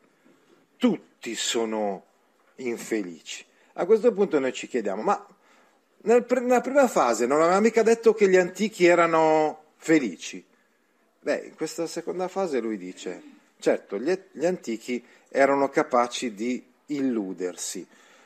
Tutti 0.77 1.35
sono 1.35 2.05
infelici. 2.55 3.45
A 3.73 3.85
questo 3.85 4.13
punto 4.13 4.39
noi 4.39 4.53
ci 4.53 4.69
chiediamo, 4.69 5.01
ma 5.01 5.27
nel, 6.03 6.25
nella 6.29 6.61
prima 6.61 6.87
fase 6.87 7.25
non 7.25 7.41
aveva 7.41 7.59
mica 7.59 7.83
detto 7.83 8.13
che 8.13 8.29
gli 8.29 8.37
antichi 8.37 8.85
erano 8.85 9.73
felici? 9.75 10.41
Beh, 11.19 11.47
in 11.47 11.55
questa 11.55 11.85
seconda 11.85 12.29
fase 12.29 12.61
lui 12.61 12.77
dice, 12.77 13.21
certo, 13.59 13.99
gli, 13.99 14.17
gli 14.31 14.45
antichi 14.45 15.05
erano 15.27 15.67
capaci 15.67 16.33
di 16.33 16.65
illudersi, 16.85 17.85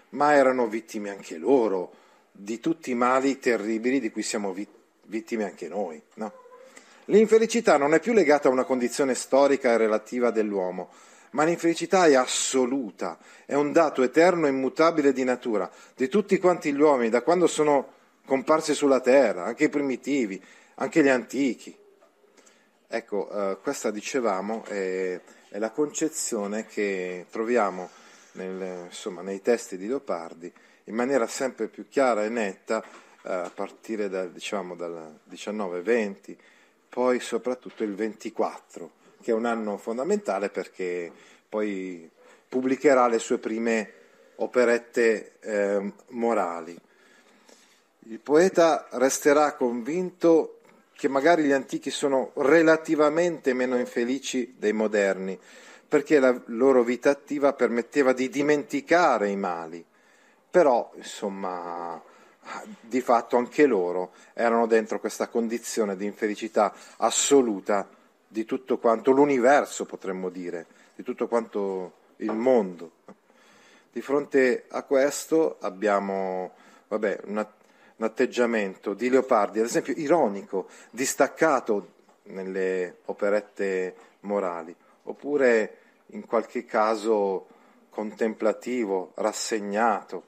ma 0.10 0.36
erano 0.36 0.68
vittime 0.68 1.10
anche 1.10 1.40
loro 1.40 1.92
di 2.32 2.60
tutti 2.60 2.92
i 2.92 2.96
mali 2.96 3.40
terribili 3.40 4.00
di 4.00 4.12
cui 4.12 4.22
siamo 4.22 4.56
vittime 5.06 5.46
anche 5.46 5.68
noi. 5.68 6.00
No? 6.14 6.48
L'infelicità 7.10 7.78
non 7.78 7.96
è 7.96 8.00
più 8.00 8.14
legata 8.14 8.50
a 8.50 8.52
una 8.52 8.66
condizione 8.66 9.16
storica 9.16 9.72
e 9.72 9.78
relativa 9.78 10.30
dell'uomo, 10.30 10.92
ma 11.32 11.44
l'infelicità 11.44 12.06
è 12.06 12.14
assoluta, 12.14 13.18
è 13.48 13.56
un 13.56 13.72
dato 13.72 14.04
eterno 14.04 14.46
e 14.46 14.50
immutabile 14.50 15.12
di 15.12 15.24
natura, 15.24 15.70
di 15.96 16.08
tutti 16.08 16.38
quanti 16.38 16.72
gli 16.72 16.80
uomini, 16.80 17.10
da 17.10 17.24
quando 17.24 17.48
sono 17.48 17.94
comparsi 18.26 18.76
sulla 18.76 19.00
terra, 19.00 19.46
anche 19.46 19.66
i 19.66 19.70
primitivi, 19.70 20.40
anche 20.76 21.02
gli 21.02 21.08
antichi. 21.08 21.76
Ecco, 22.88 23.30
eh, 23.32 23.58
questa 23.60 23.90
dicevamo 23.90 24.64
è, 24.66 25.20
è, 25.50 25.58
la 25.58 25.72
concezione 25.72 26.68
che 26.68 27.26
troviamo 27.32 27.90
nel, 28.34 28.86
insomma, 28.86 29.22
nei 29.22 29.42
testi 29.42 29.78
di 29.78 29.88
Leopardi 29.88 30.52
in 30.86 30.94
maniera 30.94 31.26
sempre 31.26 31.70
più 31.70 31.88
chiara 31.88 32.24
e 32.24 32.30
netta 32.30 32.84
eh, 32.84 33.32
a 33.32 33.52
partire 33.54 34.10
dal, 34.10 34.32
diciamo, 34.32 34.76
dal 34.76 35.20
19-20, 35.28 36.36
poi 36.90 37.20
soprattutto 37.20 37.84
il 37.84 37.96
24 37.96 38.98
che 39.22 39.32
è 39.32 39.34
un 39.34 39.46
anno 39.46 39.78
fondamentale 39.78 40.50
perché 40.50 41.12
poi 41.48 42.10
pubblicherà 42.48 43.08
le 43.08 43.20
sue 43.20 43.38
prime 43.38 43.94
operette 44.36 45.34
eh, 45.40 45.94
morali. 46.10 46.78
Il 48.08 48.20
poeta 48.20 48.88
resterà 48.92 49.54
convinto 49.54 50.60
che 50.94 51.08
magari 51.08 51.44
gli 51.44 51.52
antichi 51.52 51.92
sono 51.92 52.32
relativamente 52.36 53.54
meno 53.54 53.78
infelici 53.78 54.56
dei 54.58 54.74
moderni, 54.74 55.40
perché 55.88 56.20
la 56.20 56.42
loro 56.48 56.84
vita 56.84 57.10
attiva 57.10 57.54
permetteva 57.54 58.14
di 58.14 58.30
dimenticare 58.30 59.30
i 59.30 59.36
mali. 59.36 59.86
Però, 60.50 60.92
insomma, 60.96 62.02
di 62.82 63.02
fatto 63.02 63.38
anche 63.38 63.66
loro 63.66 64.12
erano 64.34 64.66
dentro 64.66 65.00
questa 65.00 65.28
condizione 65.28 65.96
di 65.96 66.06
infelicità 66.06 66.74
assoluta 66.98 67.88
di 68.28 68.46
tutto 68.46 68.78
quanto 68.78 69.12
l'universo, 69.12 69.86
potremmo 69.86 70.30
dire, 70.30 70.66
di 70.96 71.04
tutto 71.04 71.28
quanto 71.28 71.94
il 72.18 72.34
mondo. 72.34 72.92
Di 73.92 74.02
fronte 74.02 74.66
a 74.70 74.84
questo 74.84 75.58
abbiamo 75.62 76.52
vabbè, 76.88 77.22
un 77.26 77.46
atteggiamento 77.98 78.94
di 78.94 79.10
Leopardi, 79.10 79.60
ad 79.60 79.66
esempio, 79.66 79.94
ironico, 79.96 80.68
distaccato 80.92 81.94
nelle 82.24 82.98
operette 83.06 83.96
morali, 84.22 84.76
oppure 85.04 85.78
in 86.08 86.26
qualche 86.26 86.66
caso 86.66 87.48
contemplativo, 87.90 89.12
rassegnato. 89.16 90.26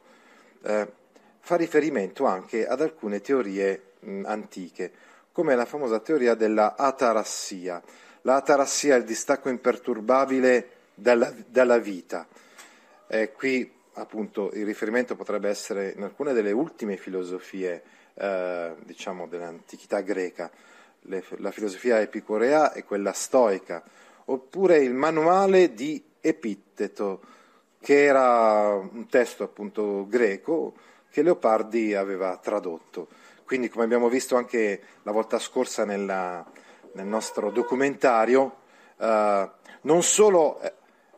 Eh, 0.63 0.99
fa 1.41 1.55
riferimento 1.55 2.25
anche 2.25 2.67
ad 2.67 2.81
alcune 2.81 3.19
teorie 3.19 3.81
mh, 3.99 4.23
antiche 4.25 4.91
come 5.31 5.55
la 5.55 5.65
famosa 5.65 5.99
teoria 5.99 6.35
della 6.35 6.75
atarassia. 6.75 7.81
La 8.21 8.35
atarassia 8.35 8.95
è 8.95 8.99
il 8.99 9.05
distacco 9.05 9.49
imperturbabile 9.49 10.69
dalla, 10.93 11.33
dalla 11.47 11.77
vita. 11.77 12.27
Eh, 13.07 13.31
qui 13.31 13.69
appunto 13.93 14.51
il 14.53 14.65
riferimento 14.65 15.15
potrebbe 15.15 15.49
essere 15.49 15.93
in 15.95 16.03
alcune 16.03 16.33
delle 16.33 16.51
ultime 16.51 16.95
filosofie 16.97 17.83
eh, 18.13 18.73
diciamo 18.83 19.27
dell'antichità 19.27 20.01
greca, 20.01 20.51
le, 21.01 21.23
la 21.37 21.51
filosofia 21.51 21.99
epicorea 21.99 22.73
e 22.73 22.83
quella 22.83 23.13
stoica, 23.13 23.83
oppure 24.25 24.77
il 24.77 24.93
manuale 24.93 25.73
di 25.73 26.03
Epitteto, 26.21 27.21
che 27.79 28.03
era 28.03 28.75
un 28.75 29.07
testo 29.09 29.43
appunto 29.43 30.05
greco 30.07 30.75
che 31.11 31.21
Leopardi 31.21 31.93
aveva 31.93 32.37
tradotto. 32.37 33.07
Quindi, 33.45 33.69
come 33.69 33.83
abbiamo 33.83 34.07
visto 34.07 34.37
anche 34.37 34.81
la 35.03 35.11
volta 35.11 35.37
scorsa 35.37 35.83
nella, 35.83 36.43
nel 36.93 37.05
nostro 37.05 37.51
documentario, 37.51 38.59
eh, 38.97 39.49
non 39.81 40.03
solo 40.03 40.59
eh, 40.61 40.73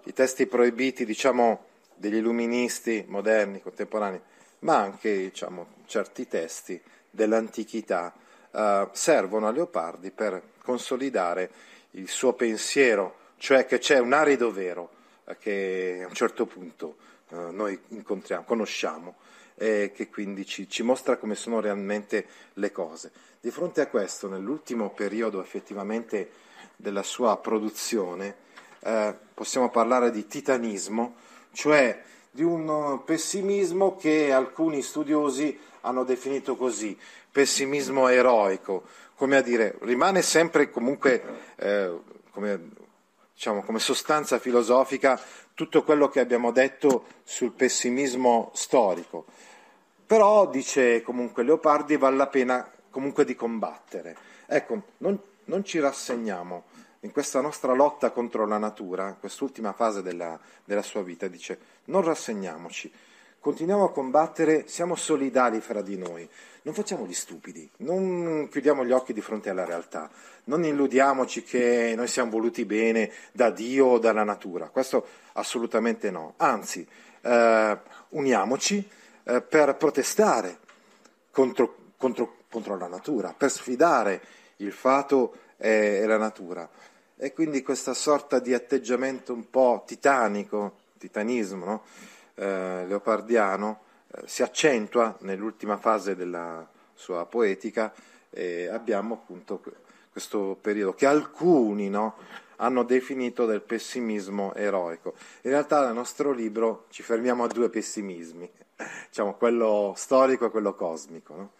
i 0.06 0.13
testi 0.13 0.47
proibiti, 0.47 1.06
diciamo, 1.06 1.65
degli 1.95 2.15
illuministi 2.15 3.06
moderni, 3.08 3.62
contemporanei, 3.62 4.19
ma 4.60 4.77
anche 4.77 5.15
diciamo, 5.15 5.67
certi 5.86 6.27
testi 6.27 6.82
dell'antichità 7.10 8.13
eh, 8.51 8.89
servono 8.91 9.47
a 9.47 9.51
Leopardi 9.51 10.10
per 10.10 10.41
consolidare 10.63 11.51
il 11.91 12.10
suo 12.10 12.34
pensiero, 12.34 13.17
cioè 13.38 13.65
che 13.67 13.77
c'è 13.77 13.99
un 13.99 14.13
arido 14.13 14.51
vero 14.51 14.89
eh, 15.25 15.38
che 15.38 16.01
a 16.03 16.08
un 16.08 16.13
certo 16.13 16.47
punto 16.47 16.97
eh, 17.29 17.36
noi 17.51 17.79
incontriamo, 17.89 18.43
conosciamo 18.43 19.15
e 19.63 19.93
che 19.95 20.10
quindi 20.10 20.45
ci, 20.45 20.67
ci, 20.67 20.84
mostra 20.84 21.15
come 21.15 21.36
sono 21.36 21.62
realmente 21.62 22.26
le 22.56 22.73
cose. 22.73 23.12
Di 23.39 23.49
fronte 23.49 23.80
a 23.80 23.88
questo, 23.88 24.28
nell'ultimo 24.28 24.89
periodo 24.89 25.41
effettivamente 25.41 26.32
della 26.76 27.02
sua 27.02 27.38
produzione, 27.38 28.36
eh, 28.82 29.15
possiamo 29.34 29.69
parlare 29.69 30.12
di 30.12 30.28
titanismo, 30.28 31.15
cioè 31.54 31.97
di 32.30 32.43
un 32.43 33.04
pessimismo 33.06 33.95
che 33.95 34.34
alcuni 34.34 34.82
studiosi 34.82 35.58
hanno 35.82 36.04
definito 36.04 36.58
così, 36.58 36.97
pessimismo 37.32 38.10
eroico, 38.10 38.84
come 39.15 39.38
a 39.38 39.41
dire, 39.41 39.78
rimane 39.84 40.21
sempre 40.23 40.69
comunque 40.71 41.54
eh, 41.56 41.99
come, 42.32 42.69
diciamo, 43.34 43.63
come 43.63 43.80
sostanza 43.80 44.39
filosofica 44.39 45.17
tutto 45.54 45.84
quello 45.84 46.10
che 46.10 46.19
abbiamo 46.19 46.52
detto 46.52 47.06
sul 47.23 47.52
pessimismo 47.52 48.52
storico. 48.54 49.26
Però, 50.06 50.48
dice 50.50 51.02
comunque 51.02 51.44
Leopardi, 51.44 51.98
vale 51.98 52.18
la 52.18 52.28
pena 52.28 52.70
comunque 52.89 53.26
di 53.26 53.36
combattere. 53.36 54.16
Ecco, 54.46 54.82
non, 54.98 55.20
non 55.46 55.63
ci 55.63 55.80
rassegniamo 55.80 56.63
in 57.04 57.12
questa 57.12 57.42
nostra 57.42 57.74
lotta 57.74 58.12
contro 58.12 58.46
la 58.46 58.58
natura, 58.58 59.10
in 59.10 59.20
quest'ultima 59.20 59.74
fase 59.74 60.02
della, 60.02 60.39
della 60.63 60.82
sua 60.82 61.04
vita, 61.04 61.28
dice 61.28 61.60
non 61.86 62.02
rassegniamoci, 62.02 62.92
continuiamo 63.39 63.84
a 63.84 63.92
combattere, 63.92 64.68
siamo 64.68 64.96
solidali 64.96 65.60
fra 65.60 65.82
di 65.82 65.98
noi, 65.98 66.28
non 66.62 66.74
facciamo 66.74 67.06
gli 67.06 67.13
stupidi, 67.13 67.70
non 67.78 68.48
chiudiamo 68.50 68.86
gli 68.86 68.92
occhi 68.92 69.12
di 69.12 69.20
fronte 69.20 69.50
alla 69.50 69.66
realtà, 69.66 70.10
non 70.46 70.63
illudiamoci 70.63 71.44
che 71.44 71.94
noi 71.96 72.08
siamo 72.08 72.32
voluti 72.32 72.63
bene 72.63 73.12
da 73.34 73.50
Dio 73.50 73.88
o 73.88 74.00
dalla 74.00 74.24
natura, 74.24 74.70
questo 74.70 75.06
assolutamente 75.34 76.10
no, 76.10 76.36
anzi 76.38 76.88
eh, 77.22 77.78
uniamoci 78.10 78.88
eh, 79.24 79.42
per 79.42 79.76
protestare 79.76 80.60
contro, 81.32 81.76
contro, 81.98 82.38
contro, 82.50 82.78
la 82.78 82.88
natura, 82.88 83.34
per 83.36 83.50
sfidare 83.50 84.22
il 84.58 84.72
fato 84.72 85.36
e, 85.58 86.00
e 86.02 86.06
la 86.06 86.18
natura. 86.18 86.70
E 87.16 87.34
quindi 87.34 87.62
questa 87.62 87.94
sorta 87.94 88.40
di 88.40 88.54
atteggiamento 88.54 89.34
un 89.34 89.50
po' 89.50 89.84
titanico, 89.86 90.78
titanismo, 90.98 91.66
no? 91.66 91.84
eh, 92.36 92.86
leopardiano, 92.86 93.82
eh, 94.08 94.22
si 94.26 94.44
accentua 94.44 95.16
nell'ultima 95.22 95.78
fase 95.78 96.16
della 96.16 96.68
sua 96.94 97.26
poetica 97.26 97.94
e 98.30 98.68
abbiamo 98.68 99.14
appunto 99.14 99.62
questo 100.13 100.58
periodo 100.62 100.93
che 100.93 101.08
alcuni 101.08 101.89
no, 101.89 102.15
hanno 102.58 102.84
definito 102.84 103.45
del 103.45 103.62
pessimismo 103.62 104.54
eroico. 104.54 105.15
In 105.41 105.52
realtà 105.52 105.84
nel 105.86 105.95
nostro 105.95 106.32
libro 106.32 106.86
ci 106.91 107.04
fermiamo 107.04 107.43
a 107.43 107.47
due 107.47 107.69
pessimismi, 107.69 108.49
diciamo, 109.10 109.34
quello 109.34 109.93
storico 109.97 110.45
e 110.45 110.49
quello 110.52 110.76
cosmico. 110.76 111.36
No? 111.36 111.52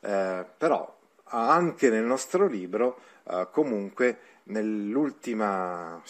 Eh, 0.00 0.44
però 0.58 0.98
anche 1.26 1.88
nel 1.88 2.04
nostro 2.04 2.46
libro, 2.46 2.98
eh, 3.24 3.46
comunque, 3.52 4.18
nell'ultimo 4.44 6.02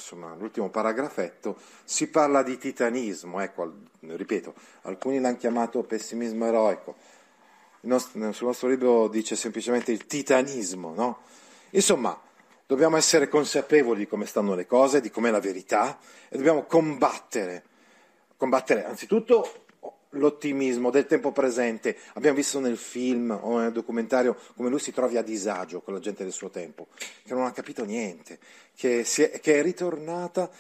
paragrafetto 0.71 1.57
si 1.85 2.09
parla 2.09 2.43
di 2.43 2.57
titanismo. 2.57 3.41
Ecco, 3.41 3.73
ripeto, 4.01 4.55
alcuni 4.83 5.21
l'hanno 5.21 5.37
chiamato 5.37 5.83
pessimismo 5.83 6.47
eroico. 6.47 6.97
Nostro, 7.83 8.33
sul 8.33 8.47
nostro 8.47 8.69
libro 8.69 9.09
dice 9.09 9.37
semplicemente 9.37 9.93
il 9.93 10.07
titanismo. 10.07 10.95
No? 10.95 11.19
Insomma, 11.75 12.21
dobbiamo 12.67 12.97
essere 12.97 13.29
consapevoli 13.29 14.01
di 14.01 14.07
come 14.07 14.27
stanno 14.27 14.55
le 14.55 14.67
cose, 14.67 15.01
di 15.01 15.11
com'è 15.11 15.31
la 15.31 15.41
verità 15.41 15.99
e 16.29 16.37
dobbiamo 16.37 16.65
combattere. 16.65 17.65
Combattere 18.37 18.85
anzitutto 18.85 19.65
l'ottimismo 20.11 20.91
del 20.91 21.07
tempo 21.07 21.33
presente. 21.33 21.97
Abbiamo 22.15 22.37
visto 22.37 22.61
nel 22.61 22.77
film 22.77 23.31
o 23.31 23.59
nel 23.59 23.73
documentario 23.73 24.37
come 24.57 24.69
lui 24.69 24.79
si 24.81 24.93
trovi 24.93 25.17
a 25.17 25.23
disagio 25.23 25.81
con 25.81 25.95
la 25.95 26.01
gente 26.01 26.25
del 26.25 26.33
suo 26.33 26.51
tempo, 26.51 26.89
che 27.25 27.33
non 27.33 27.45
ha 27.45 27.53
capito 27.53 27.85
niente, 27.85 28.39
che, 28.75 29.01
è, 29.01 29.41
che 29.41 29.59
è 29.59 29.63
ritornata 29.63 30.51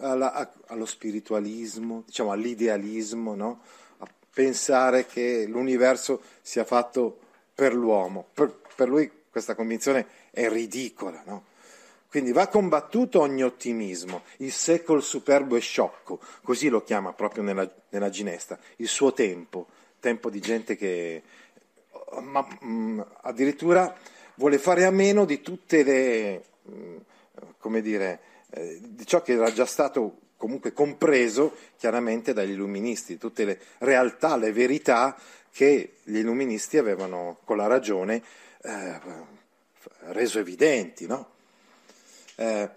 alla, 0.00 0.52
allo 0.66 0.86
spiritualismo, 0.86 2.02
diciamo 2.06 2.32
all'idealismo, 2.32 3.34
no? 3.34 3.60
a 3.98 4.08
pensare 4.32 5.06
che 5.06 5.46
l'universo 5.46 6.20
sia 6.40 6.64
fatto 6.64 7.18
per 7.54 7.74
l'uomo. 7.74 8.26
Per, 8.32 8.60
per 8.74 8.88
lui 8.88 9.10
questa 9.30 9.54
convinzione 9.54 10.06
è 10.30 10.48
ridicola. 10.48 11.22
No? 11.26 11.44
Quindi 12.08 12.32
va 12.32 12.46
combattuto 12.48 13.20
ogni 13.20 13.42
ottimismo, 13.42 14.22
il 14.38 14.52
secolo 14.52 15.00
superbo 15.00 15.56
e 15.56 15.60
sciocco, 15.60 16.18
così 16.42 16.68
lo 16.68 16.82
chiama 16.82 17.12
proprio 17.12 17.42
nella, 17.42 17.70
nella 17.90 18.08
Ginesta, 18.08 18.58
il 18.76 18.88
suo 18.88 19.12
tempo, 19.12 19.66
tempo 20.00 20.30
di 20.30 20.40
gente 20.40 20.74
che 20.76 21.22
ma, 22.20 22.46
mh, 22.60 22.66
mm, 22.66 23.00
addirittura 23.22 23.94
vuole 24.36 24.58
fare 24.58 24.84
a 24.84 24.90
meno 24.90 25.24
di 25.24 25.40
tutte 25.42 25.82
le, 25.82 26.44
mh, 26.62 26.72
mm, 26.72 26.96
come 27.58 27.82
dire, 27.82 28.20
eh, 28.50 28.78
di 28.82 29.04
ciò 29.06 29.20
che 29.20 29.32
era 29.32 29.52
già 29.52 29.66
stato 29.66 30.20
comunque 30.36 30.72
compreso 30.72 31.54
chiaramente 31.76 32.32
dagli 32.32 32.52
illuministi, 32.52 33.18
tutte 33.18 33.44
le 33.44 33.60
realtà, 33.78 34.36
le 34.36 34.52
verità 34.52 35.16
che 35.50 35.96
gli 36.04 36.18
illuministi 36.18 36.78
avevano 36.78 37.38
con 37.44 37.56
la 37.56 37.66
ragione 37.66 38.22
eh, 38.62 39.00
reso 40.08 40.38
evidenti. 40.38 41.06
No? 41.06 41.30
Eh, 42.36 42.68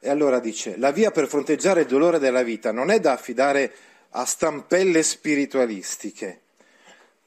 e 0.00 0.08
allora 0.08 0.38
dice, 0.38 0.76
la 0.76 0.92
via 0.92 1.10
per 1.10 1.26
fronteggiare 1.26 1.80
il 1.80 1.86
dolore 1.86 2.18
della 2.18 2.42
vita 2.42 2.70
non 2.70 2.90
è 2.90 3.00
da 3.00 3.12
affidare 3.12 3.74
a 4.10 4.24
stampelle 4.24 5.02
spiritualistiche, 5.02 6.40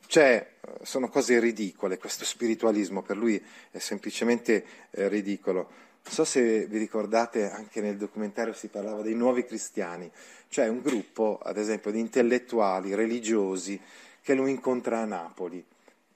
cioè 0.07 0.49
sono 0.83 1.09
cose 1.09 1.39
ridicole, 1.39 1.97
questo 1.97 2.23
spiritualismo 2.25 3.01
per 3.01 3.17
lui 3.17 3.43
è 3.71 3.79
semplicemente 3.79 4.65
eh, 4.91 5.07
ridicolo. 5.07 5.69
Non 6.03 6.13
so 6.13 6.23
se 6.23 6.65
vi 6.65 6.77
ricordate, 6.77 7.49
anche 7.51 7.81
nel 7.81 7.97
documentario 7.97 8.53
si 8.53 8.67
parlava 8.67 9.01
dei 9.01 9.13
nuovi 9.13 9.45
cristiani, 9.45 10.09
cioè 10.49 10.67
un 10.67 10.81
gruppo, 10.81 11.39
ad 11.43 11.57
esempio, 11.57 11.91
di 11.91 11.99
intellettuali, 11.99 12.95
religiosi, 12.95 13.79
che 14.21 14.33
lui 14.33 14.51
incontra 14.51 14.99
a 14.99 15.05
Napoli. 15.05 15.63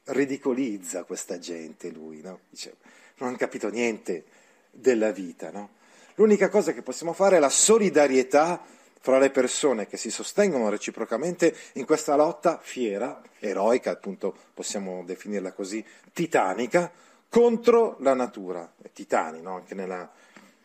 Ridicolizza 0.06 1.04
questa 1.04 1.38
gente 1.38 1.90
lui, 1.90 2.22
no? 2.22 2.40
Dice, 2.50 2.76
non 3.18 3.30
hanno 3.30 3.38
capito 3.38 3.70
niente 3.70 4.26
della 4.72 5.12
vita, 5.12 5.52
no? 5.52 5.70
L'unica 6.16 6.50
cosa 6.50 6.72
che 6.72 6.82
possiamo 6.82 7.14
fare 7.14 7.38
è 7.38 7.40
la 7.40 7.50
solidarietà 7.50 8.64
fra 9.06 9.20
le 9.20 9.30
persone 9.30 9.86
che 9.86 9.98
si 9.98 10.10
sostengono 10.10 10.70
reciprocamente 10.70 11.56
in 11.74 11.86
questa 11.86 12.16
lotta 12.16 12.58
fiera, 12.62 13.22
eroica, 13.40 13.92
appunto 13.92 14.36
possiamo 14.54 15.04
definirla 15.06 15.52
così, 15.52 15.86
titanica, 16.12 16.92
contro 17.30 17.98
la 18.00 18.14
natura. 18.14 18.68
I 18.84 18.92
titani, 18.92 19.42
no? 19.42 19.56
anche 19.56 19.76
nella, 19.76 20.10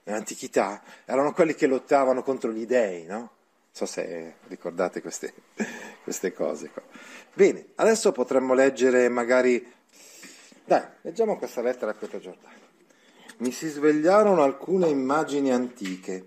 nell'antichità, 0.04 0.82
erano 1.04 1.32
quelli 1.32 1.54
che 1.54 1.66
lottavano 1.66 2.22
contro 2.22 2.50
gli 2.52 2.64
dei, 2.64 3.04
no? 3.04 3.16
Non 3.16 3.28
so 3.72 3.86
se 3.86 4.36
ricordate 4.46 5.02
queste, 5.02 5.34
queste 6.02 6.32
cose 6.32 6.70
qua. 6.70 6.82
Bene, 7.34 7.66
adesso 7.74 8.12
potremmo 8.12 8.54
leggere 8.54 9.08
magari... 9.08 9.78
Dai, 10.70 10.84
leggiamo 11.00 11.36
questa 11.36 11.62
lettera 11.62 11.90
a 11.90 11.94
Pietro 11.94 12.20
Giordano. 12.20 12.54
Mi 13.38 13.50
si 13.50 13.66
svegliarono 13.66 14.44
alcune 14.44 14.86
immagini 14.86 15.50
antiche. 15.50 16.24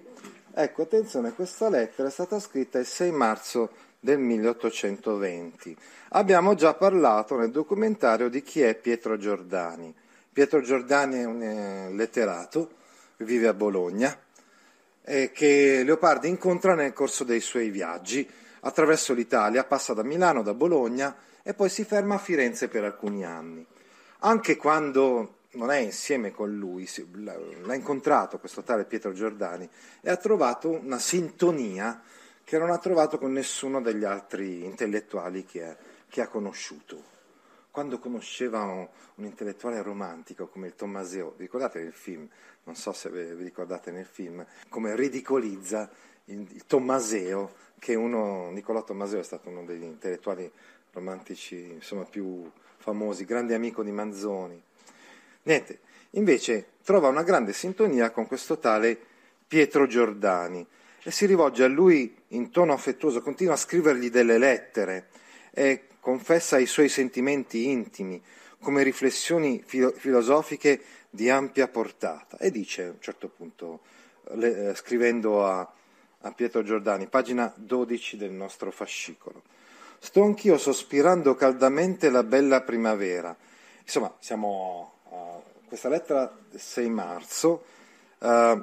Ecco, 0.54 0.82
attenzione, 0.82 1.32
questa 1.32 1.70
lettera 1.70 2.10
è 2.10 2.12
stata 2.12 2.42
scritta 2.42 2.78
il 2.78 2.86
6 2.86 3.12
marzo 3.12 3.70
del 4.02 4.20
1820. 4.20 5.78
Abbiamo 6.10 6.56
già 6.56 6.74
parlato 6.74 7.38
nel 7.38 7.52
documentario 7.52 8.28
di 8.28 8.44
chi 8.44 8.60
è 8.60 8.76
Pietro 8.76 9.18
Giordani. 9.18 9.96
Pietro 10.34 10.60
Giordani 10.60 11.20
è 11.20 11.24
un 11.24 11.42
eh, 11.42 11.94
letterato, 11.94 12.72
vive 13.20 13.48
a 13.48 13.54
Bologna, 13.54 14.14
eh, 15.04 15.32
che 15.32 15.84
Leopardi 15.86 16.28
incontra 16.28 16.76
nel 16.76 16.92
corso 16.92 17.24
dei 17.24 17.40
suoi 17.40 17.70
viaggi 17.70 18.30
attraverso 18.60 19.14
l'Italia, 19.14 19.64
passa 19.64 19.94
da 19.94 20.04
Milano, 20.04 20.44
da 20.44 20.54
Bologna 20.54 21.16
e 21.42 21.54
poi 21.54 21.70
si 21.70 21.86
ferma 21.86 22.16
a 22.16 22.20
Firenze 22.20 22.68
per 22.68 22.84
alcuni 22.84 23.24
anni. 23.24 23.66
Anche 24.26 24.56
quando 24.56 25.40
non 25.56 25.70
è 25.70 25.80
insieme 25.80 26.32
con 26.32 26.56
lui, 26.56 26.90
l'ha 27.12 27.76
incontrato 27.76 28.40
questo 28.40 28.64
tale 28.64 28.86
Pietro 28.86 29.12
Giordani 29.12 29.70
e 30.00 30.10
ha 30.10 30.16
trovato 30.16 30.70
una 30.70 30.98
sintonia 30.98 32.02
che 32.46 32.58
non 32.58 32.70
ha 32.70 32.78
trovato 32.78 33.18
con 33.18 33.34
nessuno 33.34 33.82
degli 33.82 34.06
altri 34.06 34.64
intellettuali 34.64 35.44
che 35.44 35.66
ha, 35.66 35.76
che 36.08 36.22
ha 36.22 36.28
conosciuto. 36.28 37.12
Quando 37.70 38.00
conosceva 38.00 38.62
un, 38.62 38.88
un, 39.16 39.26
intellettuale 39.26 39.82
romantico 39.82 40.48
come 40.48 40.68
il 40.68 40.76
Tommaseo, 40.76 41.34
vi 41.36 41.44
ricordate 41.44 41.82
nel 41.82 41.92
film, 41.92 42.26
non 42.64 42.76
so 42.76 42.94
se 42.94 43.10
vi 43.10 43.44
ricordate 43.44 43.92
nel 43.92 44.06
film, 44.06 44.46
come 44.70 44.96
ridicolizza 44.96 45.90
il, 46.26 46.48
il 46.50 46.66
Tommaseo, 46.66 47.56
che 47.78 47.96
uno, 47.96 48.52
Niccolò 48.52 48.86
Tommaseo 48.86 49.20
è 49.20 49.24
stato 49.24 49.50
uno 49.50 49.66
degli 49.66 49.84
intellettuali 49.84 50.50
romantici 50.94 51.72
insomma, 51.74 52.06
più 52.06 52.50
famosi, 52.84 53.24
grande 53.24 53.56
amico 53.56 53.82
di 53.82 53.92
Manzoni. 53.92 54.62
Niente, 55.44 55.80
invece 56.12 56.72
trova 56.84 57.08
una 57.08 57.24
grande 57.24 57.54
sintonia 57.54 58.12
con 58.12 58.28
questo 58.28 58.60
tale 58.60 59.00
Pietro 59.48 59.88
Giordani 59.88 60.68
e 61.02 61.10
si 61.10 61.26
rivolge 61.26 61.64
a 61.64 61.68
lui 61.68 62.14
in 62.30 62.52
tono 62.52 62.74
affettuoso, 62.74 63.22
continua 63.22 63.54
a 63.54 63.58
scrivergli 63.58 64.10
delle 64.10 64.38
lettere 64.38 65.08
e 65.52 65.84
confessa 66.02 66.58
i 66.58 66.66
suoi 66.66 66.90
sentimenti 66.90 67.70
intimi 67.70 68.22
come 68.60 68.84
riflessioni 68.84 69.64
filo- 69.66 69.92
filosofiche 69.92 70.82
di 71.10 71.30
ampia 71.30 71.70
portata 71.70 72.38
e 72.38 72.52
dice 72.52 72.84
a 72.84 72.90
un 72.90 73.00
certo 73.00 73.30
punto, 73.30 73.82
le, 74.34 74.72
eh, 74.72 74.76
scrivendo 74.76 75.46
a, 75.46 75.72
a 76.20 76.32
Pietro 76.34 76.64
Giordani, 76.64 77.08
pagina 77.08 77.54
12 77.56 78.18
del 78.18 78.32
nostro 78.32 78.72
fascicolo, 78.72 79.44
sto 80.04 80.22
anch'io 80.22 80.58
sospirando 80.58 81.34
caldamente 81.34 82.10
la 82.10 82.24
bella 82.24 82.62
primavera. 82.62 83.34
Insomma, 83.82 84.14
siamo 84.20 84.96
a 85.10 85.40
questa 85.66 85.88
lettera 85.88 86.30
del 86.50 86.60
6 86.60 86.90
marzo, 86.90 87.64
uh, 88.20 88.62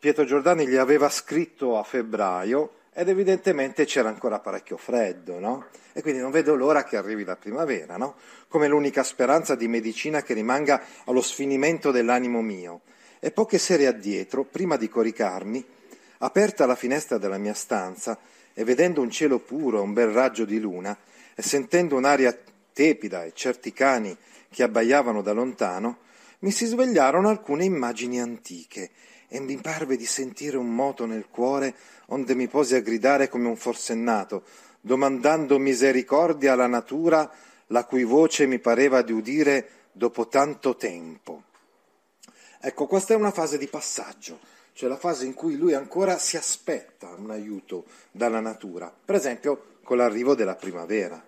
Pietro 0.00 0.24
Giordani 0.24 0.66
gli 0.66 0.74
aveva 0.74 1.08
scritto 1.08 1.78
a 1.78 1.84
febbraio 1.84 2.72
ed 2.92 3.08
evidentemente 3.08 3.84
c'era 3.84 4.08
ancora 4.08 4.40
parecchio 4.40 4.76
freddo, 4.76 5.38
no? 5.38 5.66
E 5.92 6.02
quindi 6.02 6.20
non 6.20 6.32
vedo 6.32 6.56
l'ora 6.56 6.82
che 6.82 6.96
arrivi 6.96 7.22
la 7.22 7.36
primavera, 7.36 7.96
no? 7.96 8.16
Come 8.48 8.66
l'unica 8.66 9.04
speranza 9.04 9.54
di 9.54 9.68
medicina 9.68 10.22
che 10.22 10.34
rimanga 10.34 10.82
allo 11.04 11.22
sfinimento 11.22 11.92
dell'animo 11.92 12.42
mio. 12.42 12.80
E 13.20 13.30
poche 13.30 13.58
sere 13.58 13.86
addietro, 13.86 14.42
prima 14.42 14.76
di 14.76 14.88
coricarmi, 14.88 15.64
aperta 16.22 16.66
la 16.66 16.74
finestra 16.74 17.18
della 17.18 17.38
mia 17.38 17.54
stanza 17.54 18.18
e 18.52 18.64
vedendo 18.64 19.00
un 19.00 19.10
cielo 19.10 19.38
puro, 19.38 19.82
un 19.82 19.92
bel 19.92 20.08
raggio 20.08 20.44
di 20.44 20.58
luna, 20.58 20.96
e 21.34 21.42
sentendo 21.42 21.96
un'aria 21.96 22.36
tepida 22.72 23.24
e 23.24 23.32
certi 23.34 23.72
cani 23.72 24.16
che 24.50 24.62
abbaiavano 24.62 25.22
da 25.22 25.32
lontano, 25.32 25.98
mi 26.40 26.50
si 26.50 26.66
svegliarono 26.66 27.28
alcune 27.28 27.64
immagini 27.64 28.20
antiche 28.20 28.90
e 29.28 29.40
mi 29.40 29.56
parve 29.56 29.96
di 29.96 30.06
sentire 30.06 30.56
un 30.56 30.74
moto 30.74 31.06
nel 31.06 31.26
cuore 31.30 31.74
onde 32.06 32.34
mi 32.34 32.48
posi 32.48 32.74
a 32.74 32.80
gridare 32.80 33.28
come 33.28 33.46
un 33.46 33.56
forsennato, 33.56 34.42
domandando 34.80 35.58
misericordia 35.58 36.52
alla 36.52 36.66
natura, 36.66 37.30
la 37.68 37.84
cui 37.84 38.04
voce 38.04 38.46
mi 38.46 38.58
pareva 38.58 39.02
di 39.02 39.12
udire 39.12 39.68
dopo 39.92 40.26
tanto 40.26 40.76
tempo. 40.76 41.44
Ecco, 42.60 42.86
questa 42.86 43.14
è 43.14 43.16
una 43.16 43.30
fase 43.30 43.56
di 43.56 43.68
passaggio, 43.68 44.40
cioè 44.72 44.88
la 44.88 44.96
fase 44.96 45.26
in 45.26 45.34
cui 45.34 45.56
lui 45.56 45.74
ancora 45.74 46.18
si 46.18 46.36
aspetta 46.36 47.08
un 47.16 47.30
aiuto 47.30 47.84
dalla 48.10 48.40
natura, 48.40 48.92
per 49.04 49.14
esempio 49.14 49.64
con 49.82 49.96
l'arrivo 49.96 50.34
della 50.34 50.54
primavera. 50.54 51.22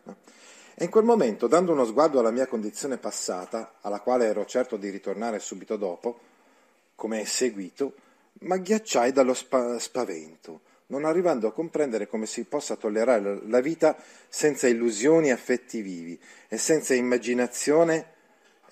E 0.74 0.84
in 0.84 0.90
quel 0.90 1.04
momento, 1.04 1.46
dando 1.46 1.72
uno 1.72 1.84
sguardo 1.84 2.18
alla 2.18 2.30
mia 2.30 2.46
condizione 2.46 2.96
passata, 2.96 3.74
alla 3.82 4.00
quale 4.00 4.26
ero 4.26 4.44
certo 4.46 4.76
di 4.76 4.88
ritornare 4.88 5.38
subito 5.38 5.76
dopo, 5.76 6.18
come 6.94 7.20
è 7.20 7.24
seguito, 7.24 7.94
m'agghiacciai 8.40 9.12
dallo 9.12 9.34
spa- 9.34 9.78
spavento, 9.78 10.60
non 10.86 11.04
arrivando 11.04 11.46
a 11.46 11.52
comprendere 11.52 12.06
come 12.06 12.26
si 12.26 12.44
possa 12.44 12.76
tollerare 12.76 13.40
la 13.46 13.60
vita 13.60 13.96
senza 14.28 14.68
illusioni 14.68 15.28
e 15.28 15.32
affetti 15.32 15.82
vivi 15.82 16.18
e 16.48 16.58
senza 16.58 16.94
immaginazione 16.94 18.11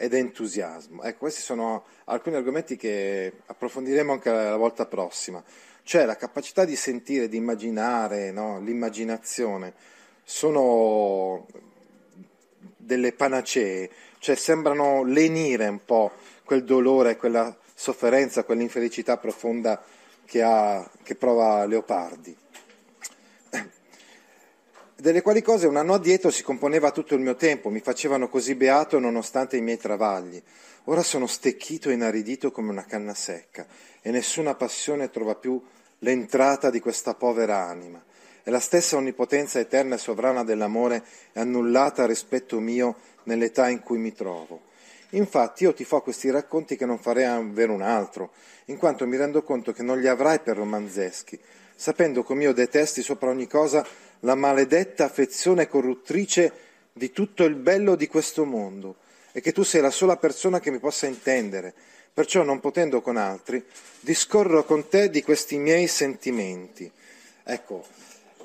ed 0.01 0.15
entusiasmo. 0.15 1.03
Ecco, 1.03 1.19
questi 1.19 1.43
sono 1.43 1.85
alcuni 2.05 2.37
argomenti 2.37 2.75
che 2.75 3.31
approfondiremo 3.45 4.13
anche 4.13 4.31
la 4.31 4.57
volta 4.57 4.87
prossima. 4.87 5.45
Cioè 5.83 6.07
la 6.07 6.17
capacità 6.17 6.65
di 6.65 6.75
sentire, 6.75 7.29
di 7.29 7.37
immaginare, 7.37 8.31
no? 8.31 8.61
l'immaginazione, 8.61 9.75
sono 10.25 11.47
delle 12.79 13.13
panacee, 13.13 13.91
cioè 14.21 14.37
sembrano 14.37 15.05
lenire 15.05 15.69
un 15.69 15.85
po' 15.85 16.13
quel 16.45 16.65
dolore, 16.65 17.19
quella 17.19 17.55
sofferenza, 17.75 18.45
quell'infelicità 18.45 19.19
profonda 19.19 19.85
che, 20.25 20.41
ha, 20.41 20.91
che 21.03 21.15
prova 21.15 21.67
Leopardi. 21.67 22.35
Delle 25.01 25.23
quali 25.23 25.41
cose 25.41 25.67
un 25.67 25.77
anno 25.77 25.95
addietro 25.95 26.31
si 26.31 26.43
componeva 26.43 26.91
tutto 26.91 27.15
il 27.15 27.23
mio 27.23 27.35
tempo, 27.35 27.71
mi 27.71 27.81
facevano 27.81 28.29
così 28.29 28.55
beato 28.55 28.99
nonostante 28.99 29.57
i 29.57 29.63
miei 29.63 29.79
travagli. 29.79 30.43
Ora 30.85 31.03
sono 31.03 31.27
stecchito 31.27 31.89
e 31.89 31.95
inaridito 31.95 32.51
come 32.51 32.69
una 32.69 32.85
canna 32.85 33.15
secca 33.15 33.67
e 34.03 34.11
nessuna 34.11 34.55
passione 34.55 35.09
trova 35.09 35.37
più 35.37 35.59
l'entrata 36.01 36.69
di 36.69 36.81
questa 36.81 37.15
povera 37.15 37.67
anima. 37.67 38.05
E 38.43 38.51
la 38.51 38.61
stessa 38.61 38.99
onnipotenza 38.99 39.59
eterna 39.59 39.95
e 39.95 39.99
sovrana 39.99 40.45
dell'amore 40.45 41.03
è 41.33 41.41
annullata 41.41 42.03
a 42.03 42.07
rispetto 42.07 42.61
mio 42.61 42.97
nell'età 43.23 43.71
in 43.71 43.81
cui 43.81 43.97
mi 43.97 44.13
trovo. 44.13 44.69
Infatti 45.11 45.63
io 45.63 45.73
ti 45.73 45.85
fo 45.85 46.03
questi 46.03 46.29
racconti 46.29 46.77
che 46.77 46.85
non 46.85 46.99
farei 46.99 47.25
a 47.25 47.37
avere 47.37 47.73
un 47.73 47.81
altro, 47.81 48.33
in 48.67 48.77
quanto 48.77 49.07
mi 49.07 49.17
rendo 49.17 49.43
conto 49.45 49.73
che 49.73 49.83
non 49.83 49.99
li 49.99 50.09
avrai 50.09 50.41
per 50.41 50.59
romanzeschi, 50.59 51.41
sapendo 51.75 52.23
come 52.23 52.43
io 52.43 52.53
detesti 52.53 53.01
sopra 53.03 53.31
ogni 53.31 53.47
cosa 53.47 53.83
la 54.21 54.35
maledetta 54.35 55.05
affezione 55.05 55.69
corruttrice 55.69 56.53
di 56.93 57.13
tutto 57.13 57.45
il 57.45 57.55
bello 57.55 57.95
di 57.95 58.07
questo 58.07 58.45
mondo, 58.45 58.97
e 59.33 59.41
che 59.41 59.53
tu 59.53 59.63
sei 59.63 59.81
la 59.81 59.91
sola 59.91 60.17
persona 60.17 60.61
che 60.61 60.71
mi 60.71 60.79
possa 60.79 61.07
intendere, 61.07 61.73
perciò 62.13 62.43
non 62.43 62.61
potendo 62.61 63.01
con 63.01 63.17
altri, 63.17 63.65
discorro 64.01 64.65
con 64.65 64.89
te 64.89 65.11
di 65.11 65.23
questi 65.23 65.57
miei 65.57 65.87
sentimenti. 65.87 66.91
Ecco, 67.45 67.87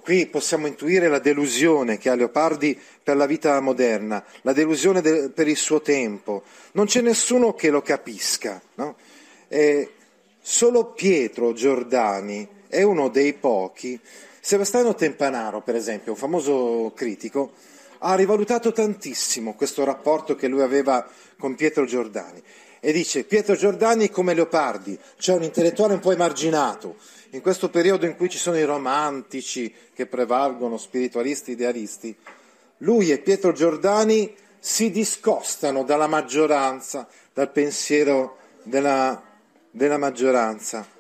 qui 0.02 0.28
possiamo 0.28 0.68
intuire 0.68 1.08
la 1.08 1.20
delusione 1.20 1.98
che 1.98 2.10
ha 2.10 2.16
Leopardi 2.16 2.80
per 3.02 3.18
la 3.18 3.26
vita 3.26 3.60
moderna, 3.60 4.24
la 4.42 4.54
delusione 4.54 5.02
de- 5.02 5.30
per 5.30 5.48
il 5.48 5.58
suo 5.58 5.82
tempo. 5.82 6.44
Non 6.74 6.86
c'è 6.86 7.02
nessuno 7.02 7.54
che 7.54 7.70
lo 7.70 7.82
capisca. 7.82 8.62
No? 8.76 8.96
solo 10.42 10.92
Pietro 10.92 11.54
Giordani 11.54 12.48
è 12.68 12.84
uno 12.84 13.10
dei 13.10 13.34
pochi. 13.34 14.00
Sebastiano 14.46 14.93
Tempanaro, 14.93 15.64
per 15.64 15.74
esempio, 15.74 16.12
un 16.12 16.20
famoso 16.20 16.91
critico, 16.96 17.54
ha 17.98 18.14
rivalutato 18.14 18.72
tantissimo 18.72 19.56
questo 19.56 19.84
rapporto 19.84 20.36
che 20.36 20.48
lui 20.48 20.62
aveva 20.62 21.10
con 21.39 21.56
Pietro 21.56 21.86
Giordani 21.86 22.43
e 22.80 22.91
dice 22.91 23.24
Pietro 23.24 23.56
Giordani 23.56 24.12
come 24.12 24.36
Leopardi, 24.36 25.00
cioè 25.18 25.38
un 25.38 25.41
intellettuale 25.41 25.96
un 25.96 26.00
po' 26.00 26.12
emarginato, 26.12 26.98
in 27.32 27.41
questo 27.41 27.72
periodo 27.72 28.06
in 28.06 28.16
cui 28.16 28.30
ci 28.30 28.38
sono 28.38 28.60
i 28.60 28.66
romantici 28.66 29.74
che 29.96 30.06
prevalgono, 30.06 30.78
spiritualisti, 30.78 31.54
idealisti, 31.54 32.16
lui 32.78 33.10
e 33.10 33.18
Pietro 33.18 33.52
Giordani 33.52 34.32
si 34.60 34.91
discostano 34.91 35.84
dalla 35.84 36.06
maggioranza, 36.06 37.08
dal 37.34 37.52
pensiero 37.52 38.38
della, 38.62 39.20
della 39.72 39.98
maggioranza, 39.98 40.93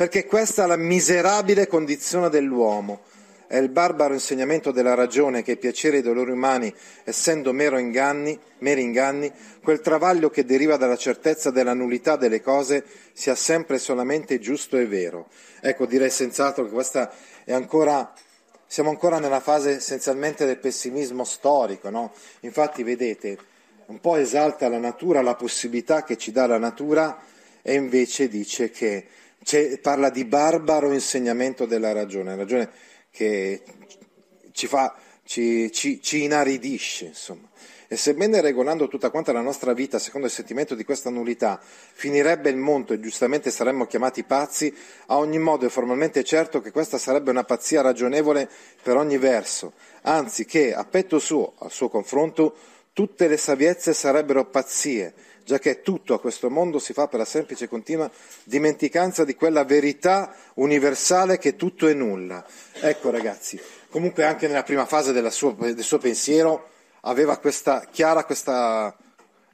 perché 0.00 0.24
questa 0.24 0.64
è 0.64 0.66
la 0.66 0.78
miserabile 0.78 1.66
condizione 1.66 2.30
dell'uomo 2.30 3.02
è 3.46 3.58
il 3.58 3.68
barbaro 3.68 4.14
insegnamento 4.14 4.70
della 4.70 4.94
ragione 4.94 5.42
che 5.42 5.52
i 5.52 5.56
piaceri 5.58 5.96
e 5.96 5.98
i 5.98 6.02
dolori 6.02 6.30
umani, 6.30 6.74
essendo 7.04 7.50
inganni, 7.50 8.40
meri 8.60 8.80
inganni, 8.80 9.30
quel 9.62 9.82
travaglio 9.82 10.30
che 10.30 10.46
deriva 10.46 10.78
dalla 10.78 10.96
certezza 10.96 11.50
della 11.50 11.74
nullità 11.74 12.16
delle 12.16 12.40
cose 12.40 12.82
sia 13.12 13.34
sempre 13.34 13.76
solamente 13.76 14.38
giusto 14.38 14.78
e 14.78 14.86
vero. 14.86 15.28
Ecco, 15.60 15.84
direi 15.84 16.08
senz'altro 16.08 16.64
che 16.64 16.70
questa 16.70 17.12
è 17.44 17.52
ancora 17.52 18.10
siamo 18.66 18.88
ancora 18.88 19.18
nella 19.18 19.40
fase 19.40 19.72
essenzialmente 19.72 20.46
del 20.46 20.56
pessimismo 20.56 21.24
storico, 21.24 21.90
no? 21.90 22.14
Infatti, 22.40 22.82
vedete, 22.82 23.36
un 23.86 24.00
po' 24.00 24.16
esalta 24.16 24.66
la 24.70 24.78
natura, 24.78 25.20
la 25.20 25.34
possibilità 25.34 26.04
che 26.04 26.16
ci 26.16 26.32
dà 26.32 26.46
la 26.46 26.56
natura, 26.56 27.20
e 27.60 27.74
invece 27.74 28.28
dice 28.28 28.70
che 28.70 29.06
parla 29.80 30.10
di 30.10 30.24
barbaro 30.24 30.92
insegnamento 30.92 31.66
della 31.66 31.92
ragione. 31.92 32.30
La 32.30 32.36
ragione 32.36 32.70
che 33.10 33.62
ci, 34.52 34.66
fa, 34.66 34.94
ci, 35.24 35.70
ci, 35.72 36.00
ci 36.02 36.24
inaridisce, 36.24 37.06
insomma. 37.06 37.48
E 37.92 37.96
sebbene 37.96 38.40
regolando 38.40 38.86
tutta 38.86 39.10
quanta 39.10 39.32
la 39.32 39.40
nostra 39.40 39.72
vita 39.72 39.98
secondo 39.98 40.28
il 40.28 40.32
sentimento 40.32 40.76
di 40.76 40.84
questa 40.84 41.10
nullità, 41.10 41.58
finirebbe 41.60 42.48
il 42.48 42.56
mondo 42.56 42.92
e 42.92 43.00
giustamente 43.00 43.50
saremmo 43.50 43.86
chiamati 43.86 44.22
pazzi, 44.22 44.72
a 45.06 45.16
ogni 45.16 45.40
modo 45.40 45.66
è 45.66 45.68
formalmente 45.68 46.22
certo 46.22 46.60
che 46.60 46.70
questa 46.70 46.98
sarebbe 46.98 47.30
una 47.30 47.42
pazzia 47.42 47.80
ragionevole 47.80 48.48
per 48.80 48.94
ogni 48.94 49.18
verso, 49.18 49.72
anzi 50.02 50.44
che, 50.44 50.72
a 50.72 50.84
petto 50.84 51.18
suo, 51.18 51.54
al 51.58 51.72
suo 51.72 51.88
confronto, 51.88 52.54
tutte 52.92 53.26
le 53.26 53.36
saviezze 53.36 53.92
sarebbero 53.92 54.44
pazzie, 54.44 55.12
già 55.50 55.58
che 55.58 55.82
tutto 55.82 56.14
a 56.14 56.20
questo 56.20 56.48
mondo 56.48 56.78
si 56.78 56.92
fa 56.92 57.08
per 57.08 57.18
la 57.18 57.24
semplice 57.24 57.64
e 57.64 57.68
continua 57.68 58.08
dimenticanza 58.44 59.24
di 59.24 59.34
quella 59.34 59.64
verità 59.64 60.32
universale 60.54 61.38
che 61.38 61.56
tutto 61.56 61.88
è 61.88 61.92
nulla. 61.92 62.46
Ecco 62.74 63.10
ragazzi, 63.10 63.60
comunque 63.88 64.24
anche 64.24 64.46
nella 64.46 64.62
prima 64.62 64.86
fase 64.86 65.12
sua, 65.30 65.52
del 65.58 65.82
suo 65.82 65.98
pensiero 65.98 66.68
aveva 67.00 67.38
questa 67.38 67.84
chiara 67.90 68.24
questa 68.24 68.96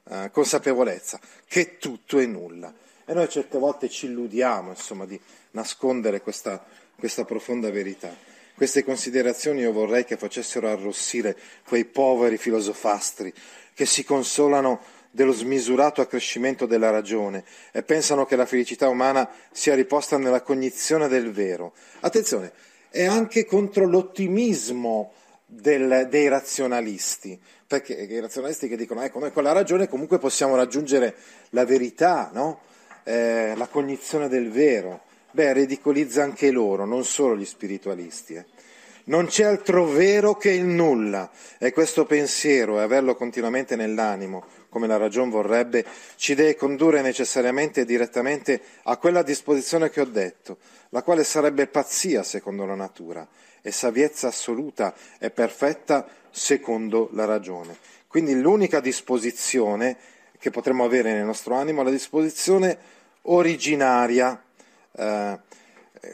uh, 0.02 0.30
consapevolezza 0.30 1.18
che 1.48 1.78
tutto 1.78 2.18
è 2.18 2.26
nulla. 2.26 2.70
E 3.06 3.14
noi 3.14 3.30
certe 3.30 3.56
volte 3.56 3.88
ci 3.88 4.04
illudiamo 4.04 4.70
insomma, 4.70 5.06
di 5.06 5.18
nascondere 5.52 6.20
questa, 6.20 6.62
questa 6.94 7.24
profonda 7.24 7.70
verità. 7.70 8.14
Queste 8.54 8.84
considerazioni 8.84 9.60
io 9.60 9.72
vorrei 9.72 10.04
che 10.04 10.18
facessero 10.18 10.68
arrossire 10.68 11.34
quei 11.66 11.86
poveri 11.86 12.36
filosofastri 12.36 13.32
che 13.72 13.84
si 13.84 14.04
consolano 14.04 14.80
dello 15.16 15.32
smisurato 15.32 16.02
accrescimento 16.02 16.66
della 16.66 16.90
ragione 16.90 17.42
e 17.72 17.82
pensano 17.82 18.26
che 18.26 18.36
la 18.36 18.44
felicità 18.44 18.90
umana 18.90 19.26
sia 19.50 19.74
riposta 19.74 20.18
nella 20.18 20.42
cognizione 20.42 21.08
del 21.08 21.32
vero. 21.32 21.72
Attenzione, 22.00 22.52
è 22.90 23.06
anche 23.06 23.46
contro 23.46 23.86
l'ottimismo 23.86 25.14
del, 25.46 26.08
dei 26.10 26.28
razionalisti, 26.28 27.40
perché 27.66 27.94
i 27.94 28.20
razionalisti 28.20 28.68
che 28.68 28.76
dicono, 28.76 29.00
ecco, 29.00 29.18
noi 29.18 29.32
con 29.32 29.42
la 29.42 29.52
ragione 29.52 29.88
comunque 29.88 30.18
possiamo 30.18 30.54
raggiungere 30.54 31.16
la 31.50 31.64
verità, 31.64 32.28
no? 32.34 32.60
eh, 33.04 33.54
la 33.56 33.68
cognizione 33.68 34.28
del 34.28 34.50
vero. 34.50 35.00
Beh, 35.30 35.54
ridicolizza 35.54 36.22
anche 36.22 36.50
loro, 36.50 36.84
non 36.84 37.06
solo 37.06 37.38
gli 37.38 37.46
spiritualisti. 37.46 38.34
Eh. 38.34 38.44
Non 39.04 39.26
c'è 39.26 39.44
altro 39.44 39.86
vero 39.86 40.34
che 40.34 40.50
il 40.50 40.64
nulla 40.64 41.30
e 41.58 41.72
questo 41.72 42.04
pensiero 42.04 42.78
e 42.78 42.82
averlo 42.82 43.14
continuamente 43.14 43.76
nell'animo, 43.76 44.44
come 44.68 44.86
la 44.86 44.96
ragione 44.96 45.30
vorrebbe, 45.30 45.84
ci 46.16 46.34
deve 46.34 46.56
condurre 46.56 47.02
necessariamente 47.02 47.82
e 47.82 47.84
direttamente 47.84 48.60
a 48.84 48.96
quella 48.96 49.22
disposizione 49.22 49.90
che 49.90 50.00
ho 50.00 50.06
detto, 50.06 50.58
la 50.90 51.02
quale 51.02 51.24
sarebbe 51.24 51.66
pazzia 51.66 52.22
secondo 52.22 52.64
la 52.66 52.74
natura 52.74 53.26
e 53.62 53.70
saviezza 53.70 54.28
assoluta 54.28 54.94
e 55.18 55.30
perfetta 55.30 56.06
secondo 56.30 57.08
la 57.12 57.24
ragione. 57.24 57.76
Quindi 58.06 58.38
l'unica 58.38 58.80
disposizione 58.80 59.96
che 60.38 60.50
potremmo 60.50 60.84
avere 60.84 61.12
nel 61.12 61.24
nostro 61.24 61.54
animo 61.54 61.80
è 61.80 61.84
la 61.84 61.90
disposizione 61.90 62.78
originaria, 63.22 64.42
eh, 64.92 65.40